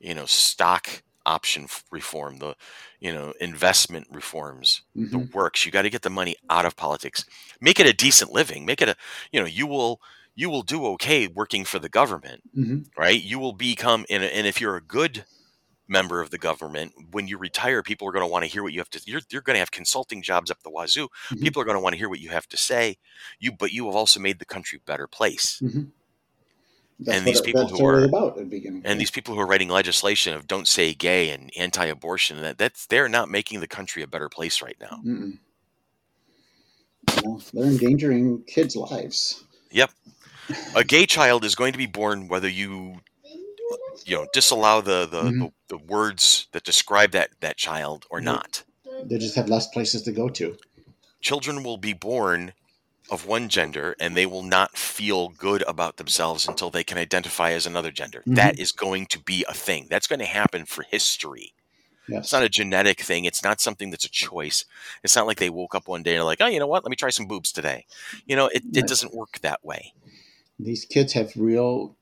[0.00, 2.54] you know, stock option reform, the
[3.00, 5.66] you know, investment reforms, hmm the works.
[5.66, 7.24] You got to get the money out of politics.
[7.60, 8.66] Make it a decent living.
[8.66, 8.96] Make it a,
[9.32, 10.00] you know, you will
[10.38, 13.20] you will do okay working for the government, hmm right?
[13.22, 15.24] You will become and, and if you're a good
[15.88, 18.72] member of the government, when you retire, people are going to want to hear what
[18.72, 19.00] you have to.
[19.04, 21.08] You're, you're going to have consulting jobs up the wazoo.
[21.30, 21.40] Mhm.
[21.42, 22.98] People are going to want to hear what you have to say.
[23.40, 25.58] You, but you have also made the country a better place.
[25.60, 25.84] hmm
[27.00, 28.82] That's And these it- people who are- about at the beginning.
[28.84, 32.86] And these people who are writing legislation of "Don't say gay" and anti-abortion, that that's
[32.86, 35.00] they're not making the country a better place right now.
[37.24, 39.44] Know, they're endangering kids' lives.
[39.70, 39.90] Yep,
[40.74, 43.00] a gay child is going to be born whether you,
[44.04, 45.38] you know, disallow the the, Mhm.
[45.68, 48.64] the, the words that describe that that child or not.
[49.04, 50.56] They just have less places to go to.
[51.20, 52.52] children will be born
[53.10, 57.50] of one gender and they will not feel good about themselves until they can identify
[57.52, 58.22] as another gender.
[58.26, 58.36] Mhm.
[58.36, 59.88] That is going to be a thing.
[59.90, 61.54] That's going to happen for history.
[62.08, 62.24] Yes.
[62.24, 63.24] It's not a genetic thing.
[63.24, 64.64] It's not something that's a choice.
[65.02, 66.84] It's not like they woke up one day and are like, oh, you know what?
[66.84, 67.84] Let me try some boobs today.
[68.26, 69.92] You know, it, it doesn't work that way.
[70.58, 71.96] These kids have real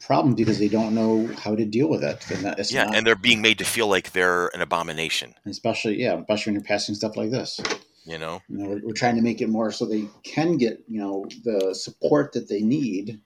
[0.00, 2.28] problems because they don't know how to deal with it.
[2.30, 2.84] And yeah.
[2.84, 6.60] not- And they're being made to feel like they're an abomination, especially yeah, especially when
[6.60, 7.60] you're passing stuff like this.
[8.04, 8.40] you know?
[8.48, 11.26] You know, we're, we're trying to make it more so they can get you know
[11.44, 13.20] the support that they need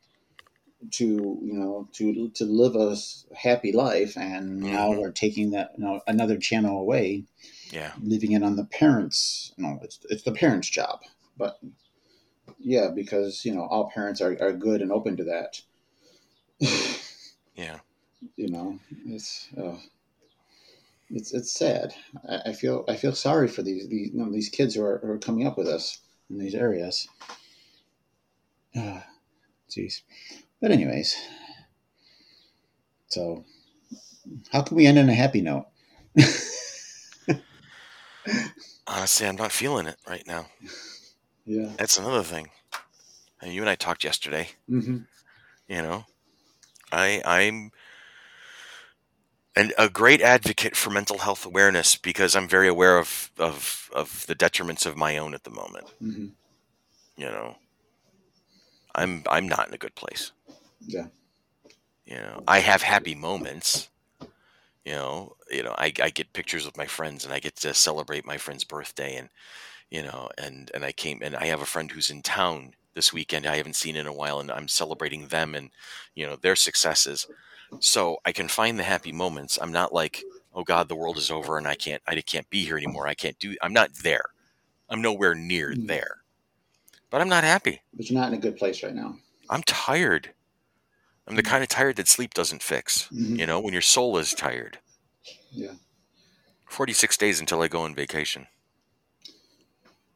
[0.90, 1.04] to
[1.42, 2.94] you know to to live a
[3.34, 4.16] happy life.
[4.18, 4.98] And now Mhm.
[4.98, 7.24] we're taking that you know another channel away,
[7.72, 7.92] Yeah.
[8.02, 9.54] leaving it on the parents.
[9.56, 11.00] No, it's it's the parents' job,
[11.38, 11.58] but
[12.64, 15.60] yeah, because you know all parents are, are good and open to that.
[17.54, 17.78] Yeah.
[18.36, 19.76] you know, it's uh,
[21.10, 21.94] it's it's sad.
[22.28, 24.98] I, I feel I feel sorry for these these you know, these kids who are,
[24.98, 25.98] who are coming up with us
[26.30, 27.06] in these areas.
[28.74, 29.00] Uh,
[29.70, 30.00] jeez,
[30.60, 31.16] but anyways,
[33.08, 33.44] so
[34.50, 35.66] how can we end on a happy note?
[38.86, 40.46] Honestly, I'm not feeling it right now.
[41.46, 41.72] yeah.
[41.76, 42.50] That's another thing.
[43.40, 44.48] And you and I talked yesterday.
[44.68, 44.98] hmm
[45.66, 46.04] you know
[46.92, 47.70] i i'm
[49.56, 54.26] and a great advocate for mental health awareness because i'm very aware of of of
[54.26, 56.26] the detriments of my own at the moment hmm
[57.16, 57.56] you know
[58.94, 60.32] i'm i'm not in a good place
[60.86, 61.06] Yeah.
[62.04, 63.88] you know i have happy moments
[64.84, 67.72] you know you know I, I get pictures with my friends and i get to
[67.72, 69.28] celebrate my friend's birthday and
[69.90, 73.12] you know and and i came and i have a friend who's in town this
[73.12, 75.70] weekend i haven't seen in a while and i'm celebrating them and
[76.14, 77.26] you know their successes
[77.80, 80.24] so i can find the happy moments i'm not like
[80.54, 83.14] oh god the world is over and i can't i can't be here anymore i
[83.14, 84.24] can't do i'm not there
[84.88, 85.86] i'm nowhere near Mm.
[85.88, 86.16] there
[87.10, 89.16] but i'm not happy But you're not in a good place right now.
[89.50, 90.32] i'm tired
[91.26, 91.46] i'm the Mm.
[91.50, 93.38] kind of tired that sleep doesn't fix Mhm.
[93.38, 94.78] you know when your soul is tired
[95.50, 95.74] Yeah.
[96.70, 98.46] 46 days until i go on vacation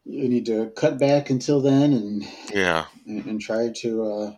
[0.09, 4.05] You need to cut back until then and yeah and, and try to.
[4.05, 4.33] Uh,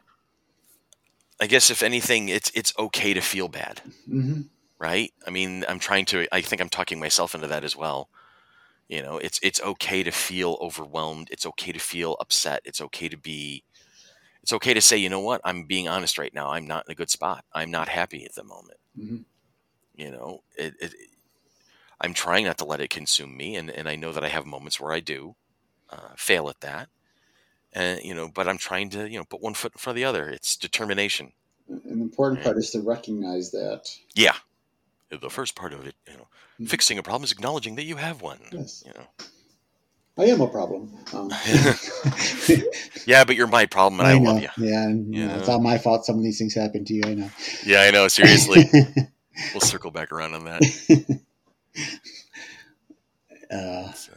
[1.41, 4.49] i guess if anything it's it's okay to feel bad mhm.
[4.79, 5.13] right?
[5.27, 6.27] I mean, I'm trying to.
[6.33, 8.09] I think I'm talking myself into that as well.
[8.89, 11.29] You know, it's it's okay to feel overwhelmed.
[11.31, 12.63] It's okay to feel upset.
[12.65, 13.63] It's okay to be.
[14.43, 15.41] It's okay to say, you know what?
[15.45, 16.51] I'm being honest right now.
[16.51, 17.45] I'm not in a good spot.
[17.53, 18.79] I'm not happy at the moment.
[18.99, 19.25] Mhm.
[19.95, 20.95] You know, it, it,
[22.01, 24.47] I'm trying not to let it consume me, and, and I know that I have
[24.47, 25.37] moments where I do
[25.91, 26.89] uh, fail at that.
[27.73, 30.01] And you know, but I'm trying to you know put one foot in front of
[30.01, 30.29] the other.
[30.29, 31.33] It's determination.
[31.69, 33.89] An important part is to recognize that.
[34.15, 34.35] Yeah.
[35.11, 36.27] The first part of it, you know,
[36.61, 36.69] Mhm.
[36.69, 38.39] fixing a problem is acknowledging that you have one.
[38.53, 38.83] Yes.
[38.87, 39.07] You know.
[40.19, 40.93] I am a problem.
[41.15, 41.31] Um,
[43.07, 44.33] Yeah, but you're my problem and I, know.
[44.33, 44.49] love you.
[44.59, 46.05] Yeah, and you know, it's all my fault.
[46.05, 47.03] Some of these things happen to you.
[47.07, 47.31] I know.
[47.65, 48.07] Yeah, I know.
[48.09, 48.65] Seriously,
[49.55, 50.61] we'll circle back around on that.
[53.51, 54.13] uh, So,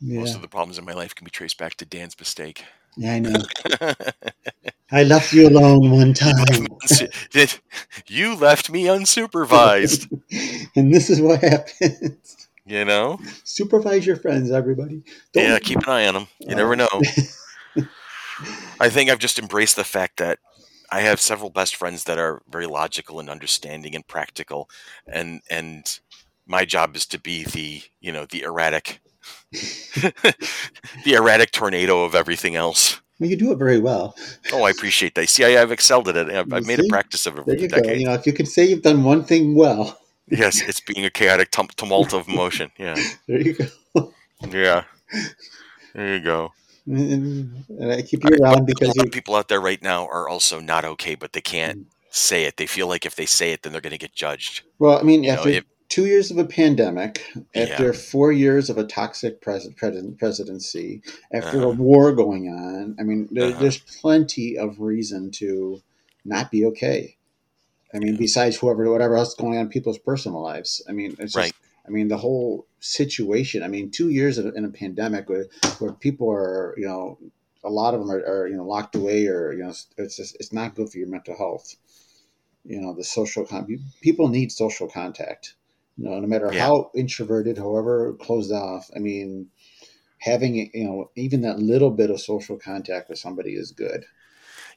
[0.00, 2.64] yeah, Most of the problems in my life can be traced back to Dan's mistake.
[2.96, 3.42] yeah, I know.
[4.90, 6.32] I left you alone one time,
[8.06, 10.08] you left me unsupervised.
[10.76, 12.48] and this is what happens.
[12.64, 13.18] You know?
[13.44, 15.02] Supervise your friends, everybody.
[15.32, 16.26] Don't- Yeah, keep an eye on them.
[16.38, 16.88] You never know.
[18.80, 20.38] I think I've just embraced the fact that
[20.90, 24.70] I have several best friends that are very logical and understanding and practical,
[25.06, 25.98] and and
[26.46, 29.00] my job is to be the you know the erratic,
[29.52, 33.00] the erratic tornado of everything else.
[33.18, 34.14] Well, you do it very well.
[34.52, 35.28] Oh, I appreciate that.
[35.28, 36.30] See, I, I've excelled at it.
[36.30, 37.92] I've, I've made a practice of it There the you go.
[37.92, 39.98] You know, if you could say you've done one thing well,
[40.30, 42.70] Yes, it's being a chaotic tum- tumult of emotion.
[42.78, 44.12] Yeah, there you go.
[44.50, 44.84] yeah.
[45.94, 46.52] There you go.
[46.86, 50.28] And, I keep you around a because lot of people out there right now are
[50.28, 51.84] also not okay, but they can't mm.
[52.10, 52.56] say it.
[52.56, 54.62] They feel like if they say it, then they're going to get judged.
[54.78, 57.22] Well, I mean, You know, if- two years of a pandemic,
[57.54, 57.92] after Yeah.
[57.92, 61.68] four years of a toxic pres- pres- presidency, after Uh-huh.
[61.68, 63.60] a war going on, I mean, there, Uh-huh.
[63.60, 65.80] there's plenty of reason to
[66.24, 67.16] not be okay.
[67.94, 70.82] I mean, besides whoever, whatever else is going on in people's personal lives.
[70.86, 71.54] I mean, it's just,
[71.86, 73.62] I mean, the whole situation.
[73.62, 75.46] I mean, two years in a pandemic where,
[75.78, 77.18] where people are, you know,
[77.64, 80.36] a lot of them are, are, you know, locked away or, you know, it's just,
[80.38, 81.76] it's not good for your mental health.
[82.64, 83.66] You know, the social, con-
[84.02, 85.54] people need social contact.
[85.98, 86.60] You know, no matter Yeah.
[86.60, 88.90] how introverted, however closed off.
[88.96, 89.50] I mean,
[90.18, 94.06] having, you know, even that little bit of social contact with somebody is good.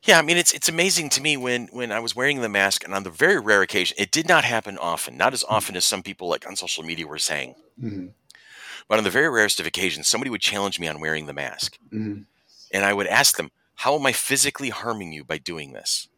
[0.04, 2.84] Yeah, I mean it's it's amazing to me when when I was wearing the mask,
[2.84, 5.86] and on the very rare occasion, it did not happen often, not as often as
[5.86, 7.56] some people like on social media were saying.
[7.80, 8.14] hmm
[8.88, 11.80] But on the very rarest of occasions, somebody would challenge me on wearing the mask,
[11.92, 12.26] hmm
[12.72, 16.10] and I would ask them, "How am I physically harming you by doing this?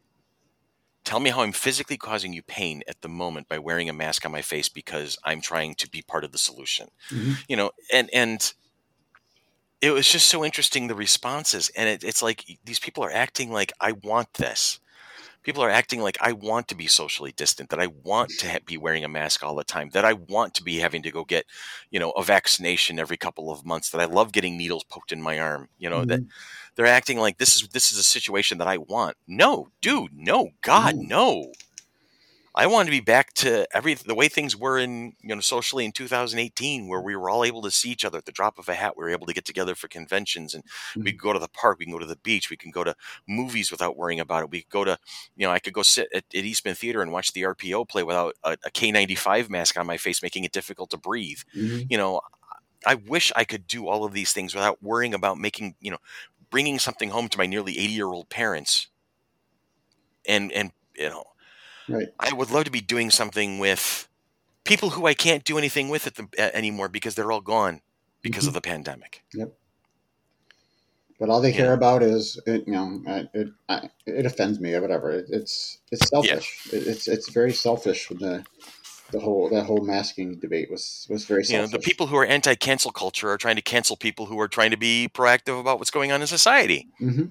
[1.03, 4.25] Tell me how I'm physically causing you pain at the moment by wearing a mask
[4.25, 7.71] on my face because I'm trying to be part of the solution." hmm you know
[7.93, 8.53] and and
[9.81, 13.51] it was just so interesting the responses and it, it's like these people are acting
[13.51, 14.79] like i want this.
[15.43, 18.59] People are acting like i want to be socially distant that i want to ha-
[18.65, 21.25] be wearing a mask all the time that i want to be having to go
[21.25, 21.45] get
[21.91, 25.21] you know a vaccination every couple of months that i love getting needles poked in
[25.21, 26.21] my arm you know that
[26.75, 30.49] they're acting like this is this is a situation that i want no dude no
[30.61, 31.51] god no
[32.55, 35.85] I want to be back to every the way things were in you know socially
[35.85, 38.69] in 2018, where we were all able to see each other at the drop of
[38.69, 38.95] a hat.
[38.95, 40.63] We were able to get together for conventions, and
[41.03, 42.83] we could go to the park, we can go to the beach, we can go
[42.83, 42.95] to
[43.27, 44.51] movies without worrying about it.
[44.51, 44.99] We could go to,
[45.35, 48.03] you know, I could go sit at, at Eastman Theater and watch the RPO play
[48.03, 51.39] without a a K95 mask on my face, making it difficult to breathe.
[51.57, 51.87] Mhm.
[51.89, 52.21] You know,
[52.85, 55.97] I wish I could do all of these things without worrying about making, you know,
[56.53, 58.87] bringing something home to my nearly 80 year old parents,
[60.29, 61.23] and and you know.
[61.89, 62.07] Right.
[62.19, 64.07] I would love to be doing something with
[64.63, 67.81] people who I can't do anything with at the, anymore because they're all gone
[68.21, 68.49] because Mm-hmm.
[68.49, 69.23] of the pandemic.
[69.33, 69.53] Yep.
[71.19, 71.57] But all they Yeah.
[71.57, 73.49] care about is, it, you know, uh, it,
[74.05, 75.11] it offends me or whatever.
[75.11, 76.67] It, it's it's selfish.
[76.71, 78.09] It, it's it's very selfish.
[78.09, 78.45] With the
[79.13, 82.25] the whole that whole masking debate was was very You know, the people who are
[82.25, 85.91] anti-cancel culture are trying to cancel people who are trying to be proactive about what's
[85.91, 86.89] going on in society.
[86.97, 87.25] hmm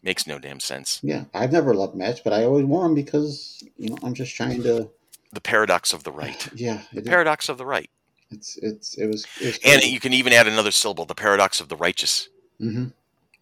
[0.00, 1.00] Makes no damn sense.
[1.02, 4.34] Yeah, I've never loved match, but I always wore them because you know I'm just
[4.34, 4.88] trying to.
[5.32, 6.48] The paradox of the right.
[6.54, 7.90] Yeah, it, Paradox of the right.
[8.30, 9.26] it's it's it was.
[9.40, 12.28] It was And you can even add another syllable, the paradox of the righteous.
[12.60, 12.86] hmm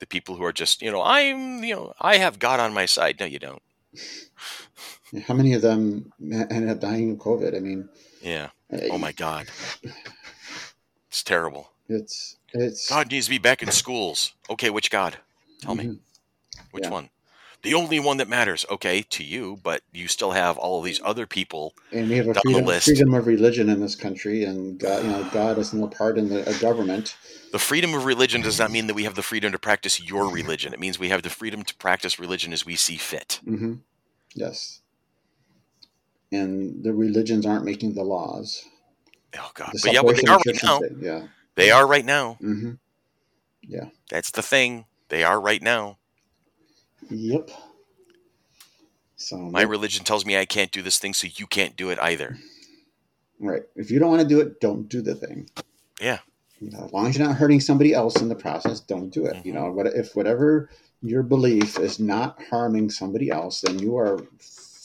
[0.01, 2.87] The people who are just, you know, I'm, you know, I have God on my
[2.87, 3.21] side.
[3.21, 3.63] No, you don't.
[5.27, 7.57] How many of them ended up dying of COVID?
[7.57, 7.89] I mean,
[8.21, 8.51] Yeah.
[8.73, 9.47] uh, Oh my God.
[11.09, 11.71] It's terrible.
[11.89, 14.33] it's it's God needs to be back in schools.
[14.51, 15.17] Okay, which God?
[15.63, 15.85] Tell me.
[15.85, 15.99] Mhm.
[16.73, 16.91] Which Yeah.
[16.91, 17.11] one?
[17.63, 18.67] The only one that matters.
[18.71, 21.75] Okay, to you, but you still have all of these other people.
[21.93, 22.87] And we have a freedom, list.
[22.87, 26.29] freedom of religion in this country, and God, you know, God is no part in
[26.29, 27.17] the a government.
[27.53, 30.29] The freedom of religion does not mean that we have the freedom to practice your
[30.29, 30.75] religion.
[30.75, 33.41] It means we have the freedom to practice religion as we see fit.
[33.45, 33.75] hmm
[34.35, 34.81] Yes.
[36.33, 38.65] And the religions aren't making the laws.
[39.39, 39.73] Oh God!
[39.73, 40.77] The But yeah, well, they are right now.
[40.79, 41.27] state, Yeah.
[41.57, 42.35] They are right now.
[42.41, 42.73] hmm
[44.11, 44.87] That's the thing.
[45.09, 45.99] They are right now.
[47.11, 47.51] Yep.
[49.17, 51.99] So My religion tells me I can't do this thing, so you can't do it
[52.01, 52.39] either.
[53.41, 53.63] right.
[53.77, 55.49] If you don't want to do it, don't do the thing.
[56.01, 56.21] Yeah.
[56.61, 59.27] You know, as long as you're not hurting somebody else in the process, don't do
[59.27, 59.37] it.
[59.45, 59.63] You Mm-hmm.
[59.63, 60.71] know, what if whatever
[61.03, 64.19] your belief is not harming somebody else, then you are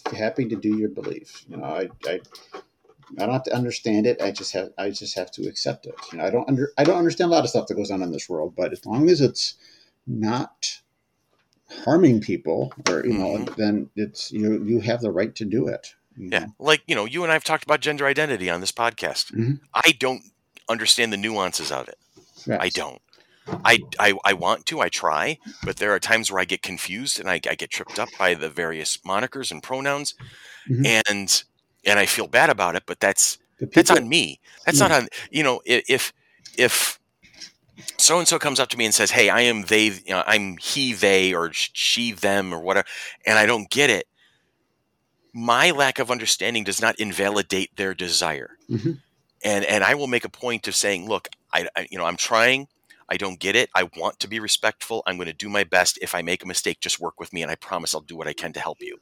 [0.08, 1.45] happy to do your belief.
[1.49, 2.22] You know, I, I,
[2.54, 4.22] I don't have to understand it.
[4.22, 5.95] I just have, I just have to accept it.
[6.12, 8.02] You know, I don't under, I don't understand a lot of stuff that goes on
[8.02, 9.56] in this world, but as long as it's
[10.08, 10.82] not
[11.86, 13.56] harming people, or you know, Mhm.
[13.56, 15.95] then it's you, you have the right to do it.
[16.18, 16.56] Yeah, know.
[16.60, 19.32] like you know, you and I have talked about gender identity on this podcast.
[19.32, 19.60] Mhm.
[19.74, 20.24] I don't
[20.68, 21.97] understand the nuances of it.
[22.49, 23.02] I don't.
[23.66, 24.80] I, I I want to.
[24.82, 27.99] I try, but there are times where I get confused and I, I get tripped
[27.99, 30.16] up by the various monikers and pronouns,
[30.70, 31.04] Mhm.
[31.10, 31.43] and
[31.86, 32.84] and I feel bad about it.
[32.86, 34.39] But that's The that's on me.
[34.66, 34.88] That's Yeah.
[34.88, 36.14] not on you know if
[36.58, 36.99] if
[37.97, 40.24] so and so comes up to me and says, "Hey, I am they, you know,
[40.26, 42.88] I'm he, they, or she, them, or whatever,"
[43.26, 44.08] and I don't get it.
[45.34, 48.99] My lack of understanding does not invalidate their desire, Mhm.
[49.43, 52.18] and and I will make a point of saying, "Look, I, I you know I'm
[52.18, 52.68] trying."
[53.12, 53.70] I don't get it.
[53.76, 55.03] I want to be respectful.
[55.05, 55.99] I'm going to do my best.
[56.01, 58.28] If I make a mistake, just work with me, and I promise I'll do what
[58.28, 58.97] I can to help you.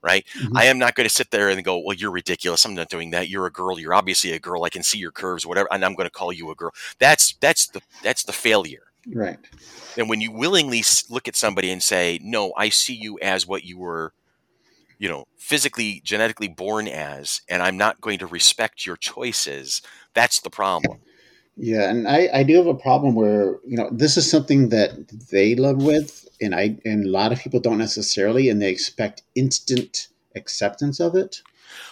[0.00, 0.24] Right?
[0.38, 0.56] Mhm.
[0.56, 2.64] I am not going to sit there and go, "Well, you're ridiculous.
[2.64, 3.28] I'm not doing that.
[3.28, 3.80] You're a girl.
[3.80, 4.62] You're obviously a girl.
[4.62, 6.72] I can see your curves, whatever." And I'm going to call you a girl.
[7.00, 8.84] That's that's the that's the failure.
[9.12, 9.38] Right.
[9.96, 13.64] And when you willingly look at somebody and say, "No, I see you as what
[13.64, 14.12] you were,
[15.00, 19.82] you know, physically, genetically born as, and I'm not going to respect your choices,"
[20.14, 21.00] that's the problem.
[21.58, 25.08] Yeah, and I, I do have a problem where you know this is something that
[25.30, 29.22] they live with, and I and a lot of people don't necessarily, and they expect
[29.34, 31.42] instant acceptance of it.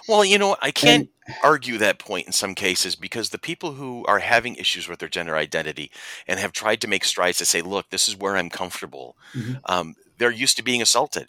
[0.09, 1.11] Well, you know, I can't
[1.43, 5.09] argue that point in some cases because the people who are having issues with their
[5.09, 5.91] gender identity
[6.29, 9.61] and have tried to make strides to say, "Look, this is where I'm comfortable," Mhm.
[9.65, 11.27] um, they're used to being assaulted.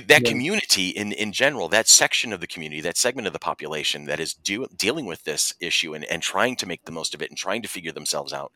[0.00, 0.30] The, that Yeah.
[0.30, 4.20] community, in in general, that section of the community, that segment of the population that
[4.20, 7.30] is deal dealing with this issue and, and trying to make the most of it
[7.30, 8.52] and trying to figure themselves out,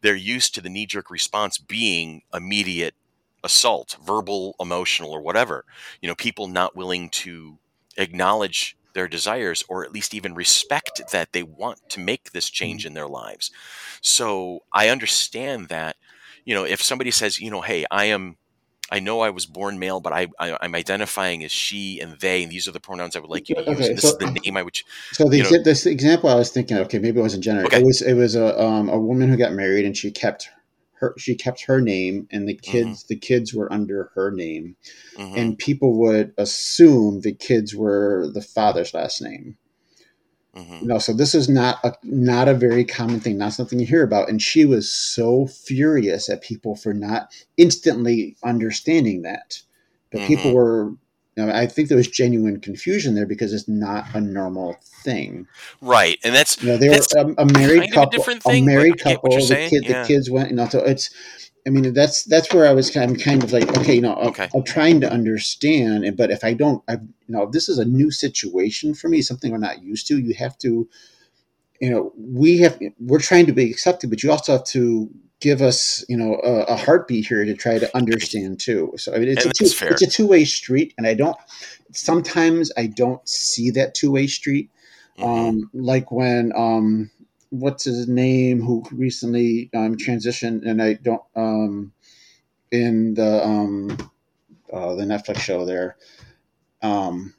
[0.00, 2.94] they're used to the knee jerk response being immediate
[3.42, 5.64] assault, verbal, emotional, or whatever.
[6.00, 7.58] You know, people not willing to
[7.96, 12.82] acknowledge their desires or at least even respect that they want to make this change
[12.82, 12.88] mm-hmm.
[12.88, 13.50] in their lives.
[14.00, 15.96] So I understand that,
[16.44, 18.36] you know, if somebody says, you know, hey, I am,
[18.90, 22.42] I know I was born male, but I, I I'm identifying as she and they,
[22.42, 24.08] and these are the pronouns I would like you to use, Okay, and this so-
[24.08, 24.76] is the name I would.
[25.12, 27.44] So the You know- exa- this example I was thinking, of, okay, maybe it wasn't
[27.44, 27.64] gender.
[27.66, 27.78] Okay.
[27.80, 30.48] It was it was a um, a woman who got married, and she kept
[30.94, 34.76] her she kept her name, and the kids the kids were under her name,
[35.16, 35.36] mhm.
[35.36, 39.56] and people would assume the kids were the father's last name.
[40.56, 40.82] Mhm.
[40.82, 44.02] No, so this is not a not a very common thing, not something you hear
[44.02, 44.28] about.
[44.28, 49.62] And she was so furious at people for not instantly understanding that.
[50.10, 50.54] But people Mhm.
[50.54, 50.84] were,
[51.36, 55.46] you know, I think there was genuine confusion there because it's not a normal thing.
[55.80, 58.64] Right, and that's You know, they were a, a married a couple, different a thing,
[58.64, 59.46] but married I get what couple.
[59.46, 60.02] The kid, yeah.
[60.02, 61.10] the kids went, you know, so it's.
[61.66, 64.14] I mean, that's that's where I was kind of, kind of like, okay, you know,
[64.14, 64.48] I'm- Okay.
[64.54, 67.84] I'm trying to understand, and but if I don't, I, you know, this is a
[67.84, 70.18] new situation for me, something we're not used to.
[70.18, 70.88] You have to,
[71.80, 75.62] you know, we have, we're trying to be accepted, but you also have to give
[75.62, 78.92] us, you know, a, a heartbeat here to try to understand too.
[78.96, 79.90] So I mean, it's And a two, fair.
[79.90, 81.36] it's a two way street, and I don't.
[81.92, 84.70] Sometimes I don't see that two way street
[85.18, 85.24] mhm.
[85.24, 87.10] um, like when um,
[87.50, 91.92] what's his name who recently um, transitioned, and I don't um,
[92.70, 94.10] in the um,
[94.72, 95.96] uh, the Netflix show there.
[96.82, 97.34] Um,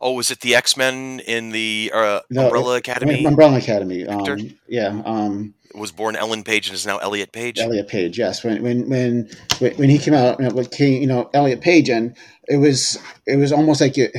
[0.00, 3.24] oh, was it the X Men in the uh, Umbrella Academy?
[3.24, 4.06] Umbrella Academy.
[4.06, 7.58] Um, yeah, um, was born Ellen Page and is now Elliot Page.
[7.58, 8.18] Elliot Page.
[8.18, 11.60] Yes, when when when when he came out, you know, what came, you know, Elliot
[11.60, 14.14] Page, and it was it was almost like it.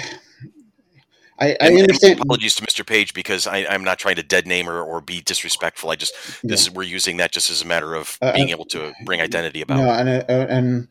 [1.38, 2.19] I, I And- and understand.
[2.21, 2.86] apologies to Mr.
[2.86, 5.89] Page because I, I'm not trying to dead name or, or be disrespectful.
[5.89, 6.13] I just
[6.43, 8.93] this is we're using that just as a matter of Uh, being uh, able to
[9.03, 9.77] bring identity about.
[9.77, 10.88] No, and uh, and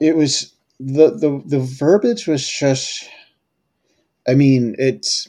[0.00, 3.08] it was the the the verbiage was just.
[4.28, 5.28] I mean, it's.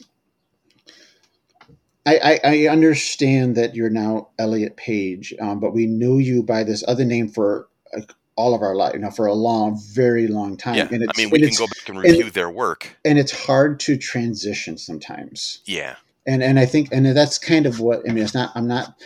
[2.06, 6.62] I, I, I understand that you're now Elliot Page, um, but we knew you by
[6.62, 10.26] this other name for like, all of our life, you know, for a long, very
[10.26, 10.76] long time.
[10.76, 12.96] yeah, and I mean we and can go back and review their work.
[13.04, 17.80] and it's hard to transition sometimes Yeah, and and I think and that's kind of
[17.80, 18.24] what I mean.
[18.24, 19.00] It's not I'm not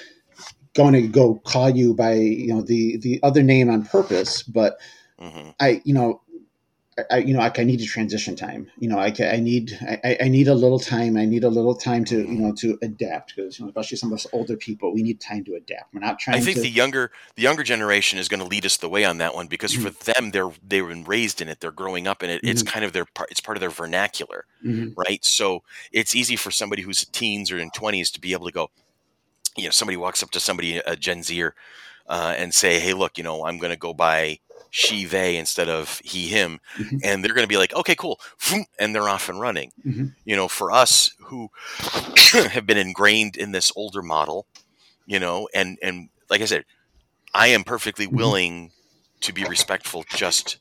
[0.74, 4.78] going to go call you by you know the the other name on purpose, but
[5.18, 6.22] hmm I you know
[7.10, 8.70] I, you know, like I need a transition time.
[8.78, 11.16] You know, I, I need, I, I need a little time.
[11.16, 14.10] I need a little time to, you know, to adapt because, you know, especially some
[14.12, 15.94] of us older people, we need time to adapt.
[15.94, 16.38] We're not trying.
[16.38, 19.04] I think to, the younger the younger generation is going to lead us the way
[19.04, 19.82] on that one because Mhm.
[19.82, 22.40] for them they're they've been raised in it, they're growing up in it.
[22.44, 22.72] It's Mhm.
[22.72, 23.30] kind of their part.
[23.30, 24.94] It's part of their vernacular, Mhm.
[24.96, 25.24] right?
[25.24, 28.70] So it's easy for somebody who's teens or in twenties to be able to go.
[29.56, 31.54] You know, somebody walks up to somebody a Gen Zer
[32.08, 34.38] uh, and say, "Hey, look, you know, I'm going to go by
[34.70, 37.00] she they instead of he him," Mhm.
[37.04, 38.20] and they're going to be like, "Okay, cool,"
[38.78, 39.72] and they're off and running.
[39.86, 40.14] Mhm.
[40.24, 41.50] You know, for us who
[42.32, 44.46] have been ingrained in this older model,
[45.06, 46.64] you know, and and like I said,
[47.34, 48.16] I am perfectly Mhm.
[48.16, 48.72] willing
[49.20, 50.04] to be respectful.
[50.14, 50.58] Just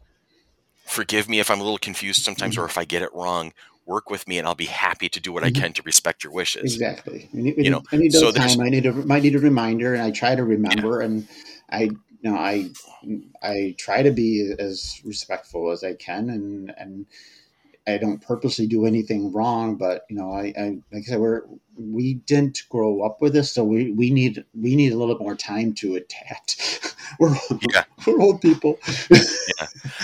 [0.85, 3.53] forgive me if I'm a little confused sometimes, or if I get it wrong.
[3.85, 5.55] Work with me, and I'll be happy to do what I Mhm.
[5.55, 6.73] can to respect your wishes.
[6.75, 7.29] Exactly.
[7.31, 8.59] You know, I need so time.
[8.59, 11.25] I need a, I need a reminder, and I try to remember, and
[11.69, 11.91] I,
[12.21, 12.71] you know, I,
[13.43, 17.05] I try to be as respectful as I can, and and
[17.87, 21.43] I don't purposely do anything wrong, but you know, I, I like I said, we're
[21.77, 25.35] we didn't grow up with this, so we we need we need a little more
[25.35, 26.95] time to adapt.
[27.19, 27.35] we're
[27.73, 27.83] Yeah.
[28.05, 28.79] we're old people.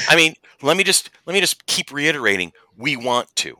[0.07, 2.53] I mean, let me just let me just keep reiterating.
[2.77, 3.57] We want to.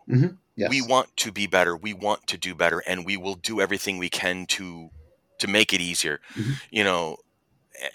[0.56, 0.70] yes.
[0.70, 1.76] We want to be better.
[1.76, 4.89] We want to do better, and we will do everything we can to
[5.39, 6.22] to make it easier.
[6.36, 6.62] Mhm.
[6.72, 7.18] You know,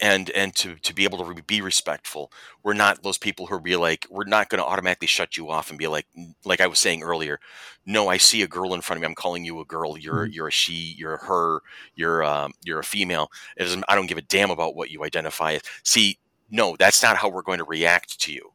[0.01, 2.33] and and to to be able to re- be respectful.
[2.63, 5.71] We're not those people who be like, we're not going to automatically shut you off
[5.71, 6.07] and be like,
[6.45, 7.39] like I was saying earlier.
[7.87, 9.07] No, I see a girl in front of me.
[9.07, 9.97] I'm calling you a girl.
[9.97, 10.35] You're Mhm.
[10.35, 10.95] you're a she.
[10.99, 11.61] You're a her.
[11.95, 13.31] You're um, you're a female.
[13.57, 13.85] It doesn't.
[13.89, 15.63] I don't give a damn about what you identify as.
[15.85, 16.19] See,
[16.51, 18.53] no, that's not how we're going to react to you.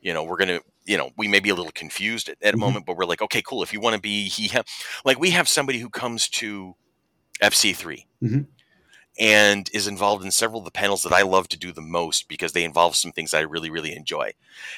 [0.00, 2.54] You know, we're going to, you know, we may be a little confused at, at
[2.54, 2.60] a Mhm.
[2.60, 3.62] moment, but we're like, okay, cool.
[3.62, 4.64] If you want to be he, him,
[5.04, 6.74] like we have somebody who comes to
[7.42, 8.46] FC3 Mhm.
[9.20, 12.26] And is involved in several of the panels that I love to do the most
[12.26, 14.32] because they involve some things I really, really enjoy.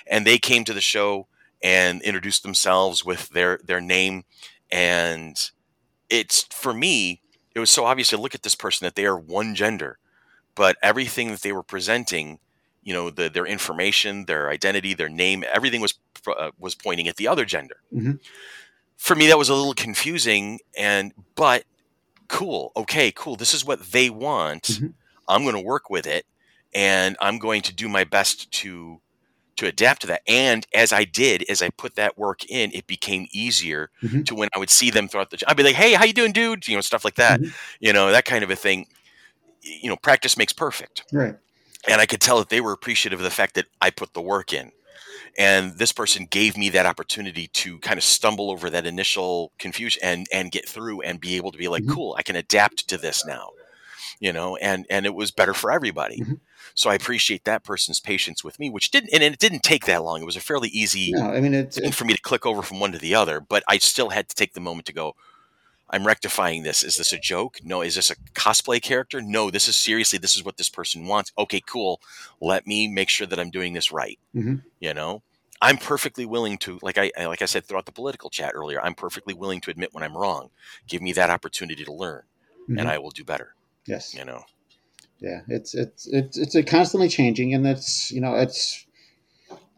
[0.07, 1.29] And they came to the show
[1.63, 4.25] and introduced themselves with their their name,
[4.73, 5.37] and
[6.11, 7.23] it's for me,
[7.55, 9.99] it was so obvious to look at this person that they are one gender,
[10.57, 12.41] but everything that they were presenting,
[12.83, 15.95] you know, the, their information, their identity, their name, everything was
[16.27, 17.77] uh, was pointing at the other gender.
[17.95, 18.19] Mhm.
[18.97, 21.65] For me, that was a little confusing, and but
[22.33, 23.37] cool, okay, cool.
[23.37, 24.65] This is what they want.
[24.65, 24.95] Mhm.
[25.29, 26.27] I'm going to work with it,
[26.75, 29.01] and I'm going to do my best to
[29.57, 30.23] to adapt to that.
[30.27, 34.25] And as I did, as I put that work in, it became easier Mhm.
[34.27, 35.39] to when I would see them throughout the.
[35.47, 37.41] I'd be like, "Hey, how you doing, dude?" You know, stuff like that.
[37.41, 37.53] Mhm.
[37.81, 38.87] You know, that kind of a thing.
[39.63, 41.37] You know, practice makes perfect Right.
[41.87, 44.23] and I could tell that they were appreciative of the fact that I put the
[44.23, 44.73] work in.
[45.39, 50.01] And this person gave me that opportunity to kind of stumble over that initial confusion
[50.05, 51.89] and and get through and be able to be like, Mhm.
[51.95, 53.51] cool, I can adapt to this now,
[54.21, 54.57] you know.
[54.57, 56.23] And and it was better for everybody.
[56.23, 56.41] Mhm.
[56.75, 60.05] So I appreciate that person's patience with me, which didn't and it didn't take that
[60.05, 60.23] long.
[60.23, 62.63] It was a fairly easy No, I mean it's, thing for me to click over
[62.63, 65.15] from one to the other, but I still had to take the moment to go.
[65.93, 66.83] I'm rectifying this.
[66.83, 67.59] Is this a joke?
[67.63, 67.83] No.
[67.83, 69.21] Is this a cosplay character?
[69.21, 69.51] No.
[69.51, 70.19] This is seriously.
[70.19, 71.33] This is what this person wants.
[71.37, 72.01] Okay, cool.
[72.41, 74.19] Let me make sure that I'm doing this right.
[74.35, 74.63] Mhm.
[74.81, 75.23] You know,
[75.61, 78.83] I'm perfectly willing to, like I like I said throughout the political chat earlier.
[78.83, 80.51] I'm perfectly willing to admit when I'm wrong.
[80.89, 82.23] Give me that opportunity to learn,
[82.69, 82.79] Mhm.
[82.81, 83.55] and I will do better.
[83.87, 84.15] yes.
[84.15, 84.45] You know.
[85.21, 88.87] yeah it's it's it's it's a constantly changing and it's you know it's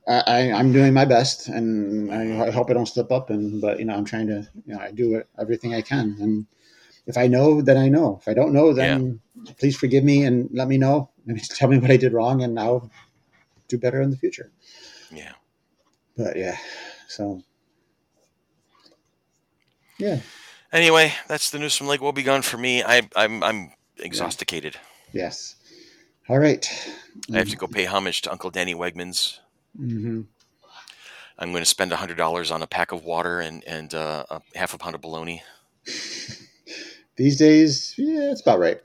[0.06, 3.78] I, i'm doing my best and I, I hope i don't slip up and but
[3.78, 6.46] you know i'm trying to you know i do it, everything i can and
[7.06, 8.18] if i know then i know.
[8.20, 9.20] If i don't know then
[9.58, 11.10] please forgive me and let me know.
[11.26, 12.90] And tell me what i did wrong and i'll
[13.68, 14.52] do better in the future.
[15.10, 15.32] Yeah.
[16.18, 16.58] but yeah
[17.08, 17.42] so.
[19.98, 20.20] Yeah.
[20.72, 22.82] Anyway, that's the news from Lake Wobegon for me.
[22.82, 24.76] I I'm I'm exhausticated.
[25.12, 25.54] yes.
[26.28, 26.66] All right.
[27.32, 29.38] I have to go pay homage to Uncle Danny Wegmans.
[29.76, 30.22] Hmm
[31.38, 34.40] I'm going to spend hundred dollars on a pack of water and and uh, a
[34.54, 35.42] half a pound of bologna.
[37.16, 38.80] these days yeah it's about right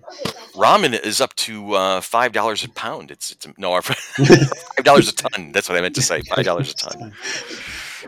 [0.53, 3.11] Ramen is up to uh, five dollars a pound.
[3.11, 5.51] It's it's no five dollars a ton.
[5.53, 6.21] That's what I meant to say.
[6.21, 7.13] Five dollars a ton.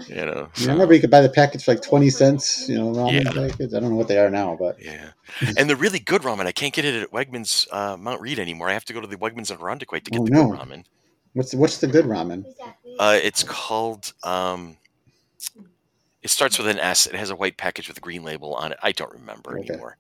[0.08, 0.48] You know.
[0.58, 3.32] I remember you could buy the package for like 20 cents, you know, ramen Yeah.
[3.50, 3.74] packets.
[3.74, 5.10] I don't know what they are now, but yeah,
[5.58, 8.70] and the really good ramen, I can't get it at Wegmans uh, Mount Read anymore.
[8.70, 10.48] I have to go to the Wegmans in Irondequoit to get Oh, the no.
[10.48, 10.86] good ramen.
[11.34, 12.46] What's what's the good ramen?
[13.00, 14.14] Uh, it's called.
[14.24, 14.78] Um,
[16.22, 17.08] it starts with an S.
[17.08, 18.78] It has a white package with a green label on it.
[18.84, 19.74] I don't remember Okay.
[19.74, 19.98] anymore.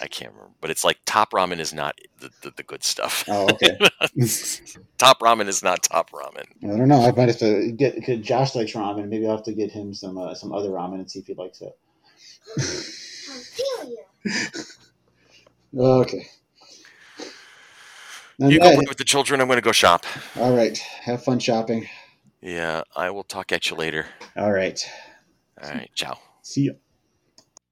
[0.00, 3.24] I can't remember, but it's like top ramen is not the, the, the good stuff.
[3.28, 3.78] Oh, okay.
[4.98, 6.44] top ramen is not top ramen.
[6.64, 7.00] I don't know.
[7.00, 9.08] I might have to get, get Josh likes ramen.
[9.08, 11.34] Maybe I'll have to get him some uh, some other ramen and see if he
[11.34, 11.72] likes it.
[15.74, 16.26] Okay.
[18.40, 19.40] And you go play with the children.
[19.40, 20.06] I'm going to go shop.
[20.36, 20.76] All right.
[20.78, 21.86] Have fun shopping.
[22.40, 24.06] Yeah, I will talk at you later.
[24.36, 24.80] All right.
[25.62, 25.90] All right.
[25.94, 26.18] Ciao.
[26.42, 26.76] See you.